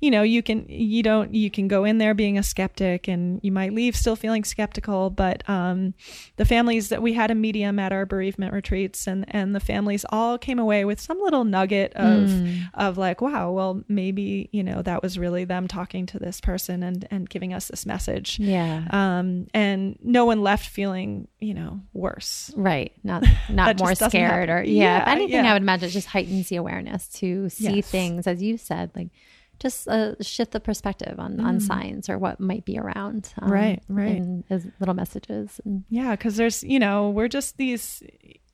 [0.00, 3.40] you know, you can you don't you can go in there being a skeptic and
[3.42, 5.94] you might leave still feeling skeptical, but um
[6.36, 10.04] the families that we had a medium at our bereavement retreats and and the families
[10.10, 12.68] all came away with some little nugget of Mm.
[12.74, 16.82] of like, wow, well maybe, you know, that was really them talking to this person
[16.82, 18.38] and and giving us this message.
[18.40, 18.84] Yeah.
[18.90, 22.52] Um and no one left feeling, you know, worse.
[22.56, 22.71] Right.
[23.02, 24.72] Not not more scared or happen.
[24.72, 25.02] yeah.
[25.02, 25.50] If anything yeah.
[25.50, 27.90] I would imagine it just heightens the awareness to see Yes.
[27.90, 29.08] things as you said, like
[29.58, 31.62] just uh, shift the perspective on, on Mm.
[31.62, 33.32] signs or what might be around.
[33.40, 34.16] um, Right, right.
[34.20, 35.60] And as little messages.
[35.64, 38.02] And Yeah, because there's, you know, we're just these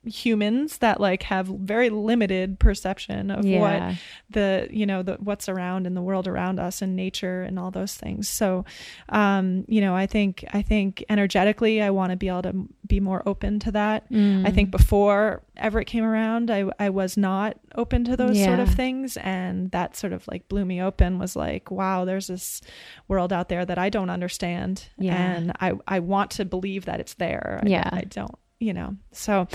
[0.05, 3.59] humans that like have very limited perception of yeah.
[3.89, 3.97] what
[4.29, 7.69] the you know the what's around in the world around us and nature and all
[7.69, 8.63] those things so
[9.09, 12.53] um you know i think i think energetically i want to be able to
[12.87, 14.53] be more open to that i Mm.
[14.55, 19.17] think before everett came around i i was not open to those sort of things
[19.17, 22.61] and that sort of like blew me open was like wow there's this
[23.09, 25.15] world out there that i don't understand Yeah.
[25.15, 27.89] and i i want to believe that it's there I- Yeah.
[27.91, 29.47] i don't you know so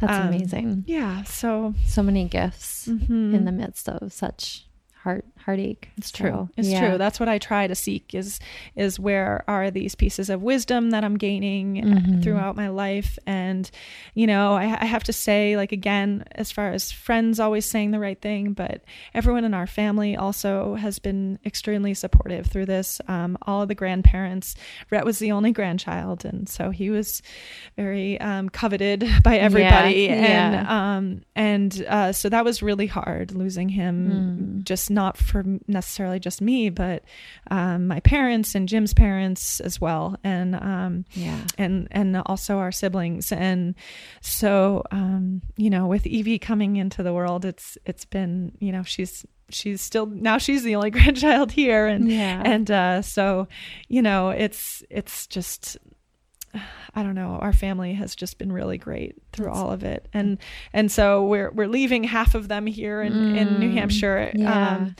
[0.00, 0.84] That's um, amazing.
[0.86, 3.34] yeah so So many gifts mhm.
[3.34, 4.66] in the midst of such
[5.02, 5.90] heart heartache.
[5.98, 6.48] It's true.
[6.56, 6.88] It's Yeah.
[6.88, 6.98] true.
[6.98, 8.40] That's what I try to seek is
[8.76, 12.22] is where are these pieces of wisdom that I'm gaining Mhm.
[12.22, 13.70] throughout my life and
[14.14, 17.90] you know, I, I have to say like again as far as friends always saying
[17.90, 18.82] the right thing, but
[19.14, 23.00] everyone in our family also has been extremely supportive through this.
[23.08, 24.54] Um, all of the grandparents,
[24.90, 27.20] Rhett was the only grandchild and so he was
[27.76, 30.96] very um, coveted by everybody Yeah, and yeah.
[30.96, 34.64] um and uh, so that was really hard losing him Mm.
[34.64, 37.02] just not for necessarily just me but
[37.50, 41.40] um, my parents and jim's parents as well and um Yeah.
[41.58, 43.74] and and also our siblings and
[44.20, 48.84] so um you know with evie coming into the world it's it's been you know
[48.84, 52.40] she's she's still now she's the only grandchild here and Yeah.
[52.44, 53.48] and uh so
[53.88, 55.76] you know it's it's just
[56.94, 60.08] I don't know, our family has just been really great through all of it.
[60.12, 60.38] And
[60.72, 64.32] and so we're we're leaving half of them here in, mm, in New mm, Hampshire.
[64.34, 64.76] Yeah.
[64.76, 64.96] Um,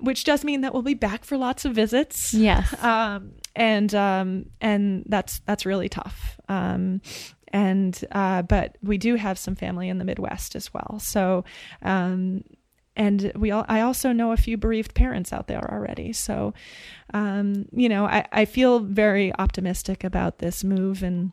[0.00, 2.34] which does mean that we'll be back for lots of visits.
[2.34, 2.74] Yes.
[2.82, 6.38] Um, and um, and that's that's really tough.
[6.48, 7.00] Um,
[7.48, 10.98] and uh, but we do have some family in the Midwest as well.
[11.00, 11.44] So
[11.82, 12.44] um,
[12.96, 16.12] and we all, I also know a few bereaved parents out there already.
[16.12, 16.54] So,
[17.12, 21.32] um, you know, I, I feel very optimistic about this move and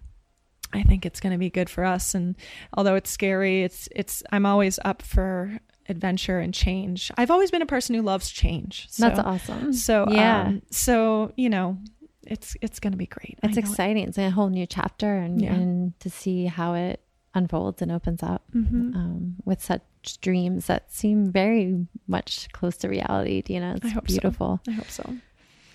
[0.73, 2.15] I think it's going to be good for us.
[2.15, 2.35] And
[2.73, 5.57] although it's scary, it's, it's, I'm always up for
[5.87, 7.11] adventure and change.
[7.17, 8.87] I've always been a person who loves change.
[8.89, 9.73] So, That's awesome.
[9.73, 10.47] So, yeah.
[10.47, 11.77] Um, so, you know,
[12.25, 13.37] it's, it's going to be great.
[13.43, 14.03] It's exciting.
[14.03, 14.09] It.
[14.09, 15.53] It's a whole new chapter and, yeah.
[15.53, 17.02] and to see how it
[17.33, 18.95] unfolds and opens up mm-hmm.
[18.95, 19.81] um, with such
[20.21, 23.79] dreams that seem very much close to reality, Dina.
[23.81, 24.59] It's beautiful.
[24.65, 24.71] So.
[24.71, 25.13] I hope so.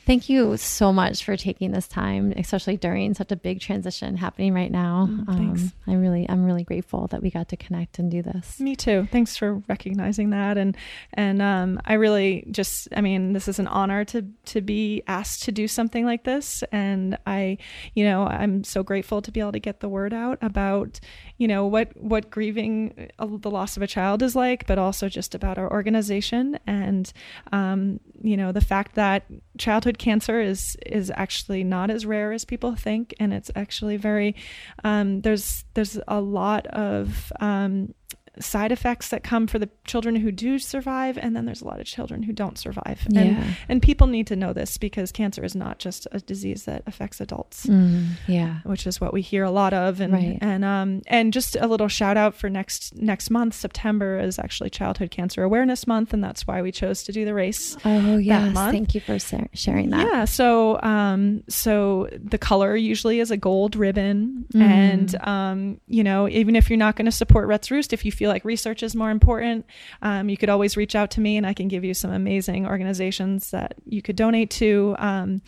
[0.08, 4.54] Thank you so much for taking this time, especially during such a big transition happening
[4.54, 5.06] right now.
[5.10, 5.62] Mm, thanks.
[5.64, 8.58] Um, I really, I'm really grateful that we got to connect and do this.
[8.58, 9.06] Me too.
[9.12, 10.78] Thanks for recognizing that, and
[11.12, 15.42] and um, I really just, I mean, this is an honor to to be asked
[15.42, 17.58] to do something like this, and I,
[17.94, 21.00] you know, I'm so grateful to be able to get the word out about,
[21.38, 25.34] you know, what what grieving the loss of a child is like, but also just
[25.34, 26.58] about our organization.
[26.66, 27.10] And,
[27.52, 29.24] um, you know, the fact that
[29.56, 34.34] childhood cancer is is actually not as rare as people think, and it's actually very
[34.82, 37.94] um, there's there's a lot of um,
[38.40, 41.80] side effects that come for the children who do survive and then there's a lot
[41.80, 43.06] of children who don't survive.
[43.08, 43.22] Yeah.
[43.22, 46.82] and, and people need to know this because cancer is not just a disease that
[46.86, 48.58] affects adults mm, yeah.
[48.64, 50.00] which is what we hear a lot of.
[50.00, 50.38] And right.
[50.40, 54.70] and um and just a little shout out for next next month september is actually
[54.70, 58.54] childhood cancer awareness month and that's why we chose to do the race oh yes.
[58.54, 59.18] thank you for
[59.54, 60.06] sharing that.
[60.06, 60.24] Yeah.
[60.24, 64.46] So um so the color usually is a gold ribbon.
[64.54, 64.60] Mm.
[64.60, 68.12] and um you know even if you're not going to support Rhett's Roost if you
[68.12, 69.64] feel feel like research is more important,
[70.02, 72.66] um, you could always reach out to me and I can give you some amazing
[72.66, 74.94] organizations that you could donate to.
[74.98, 75.40] Um,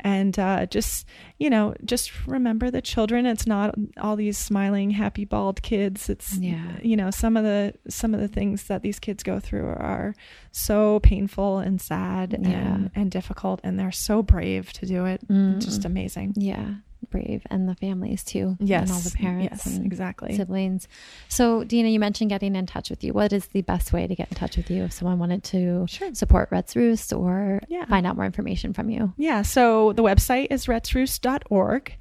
[0.00, 1.06] and uh, just,
[1.38, 3.24] you know, just remember the children.
[3.24, 6.10] It's not all these smiling, happy, bald kids.
[6.10, 6.76] It's, yeah.
[6.82, 10.14] you know, some of the some of the things that these kids go through are
[10.50, 12.48] so painful and sad yeah.
[12.48, 15.26] and, and difficult, and they're so brave to do it.
[15.28, 15.60] Mm.
[15.64, 16.34] Just amazing.
[16.36, 16.74] Yeah
[17.10, 18.56] brave and the families too.
[18.60, 18.82] Yes.
[18.82, 20.36] And all the parents yes, and exactly.
[20.36, 20.88] siblings.
[21.28, 23.12] So Dina, you mentioned getting in touch with you.
[23.12, 25.86] What is the best way to get in touch with you if someone wanted to
[25.88, 26.14] sure.
[26.14, 27.84] support Rhett's Roost or yeah.
[27.86, 29.12] find out more information from you?
[29.16, 29.42] Yeah.
[29.42, 31.96] So the website is rhettsroost.org,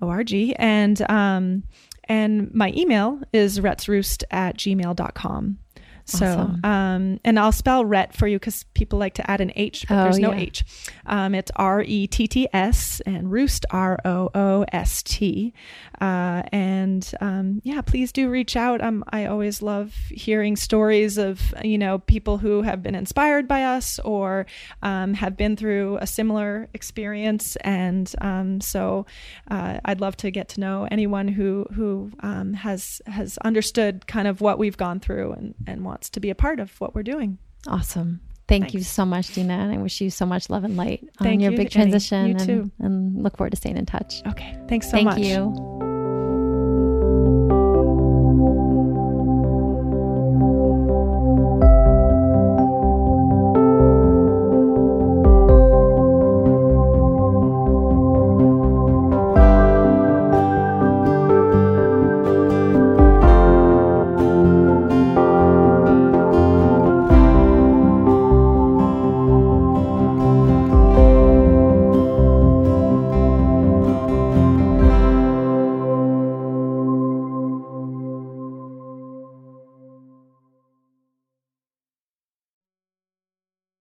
[0.00, 0.54] O-R-G.
[0.56, 1.64] And, um,
[2.04, 5.58] and my email is rhettsroost at gmail.com.
[6.04, 9.86] So, um, and I'll spell Rhett for you because people like to add an H,
[9.88, 10.40] but oh, there's no yeah.
[10.40, 10.64] H.
[11.06, 15.54] Um, it's R E T T S and Roost R O O S T.
[16.02, 18.82] Uh, and um, yeah, please do reach out.
[18.82, 23.62] Um, I always love hearing stories of you know people who have been inspired by
[23.62, 24.46] us or
[24.82, 27.54] um, have been through a similar experience.
[27.60, 29.06] And um, so
[29.48, 34.26] uh, I'd love to get to know anyone who who um, has has understood kind
[34.26, 37.04] of what we've gone through and and wants to be a part of what we're
[37.04, 37.38] doing.
[37.68, 38.20] Awesome.
[38.48, 38.74] Thank Thanks.
[38.74, 39.54] you so much, Dina.
[39.54, 42.26] And I wish you so much love and light on your you, big transition.
[42.26, 44.20] You and, and, look forward to staying in touch.
[44.26, 44.58] Okay.
[44.68, 45.18] Thanks so Thank much.
[45.20, 45.81] you.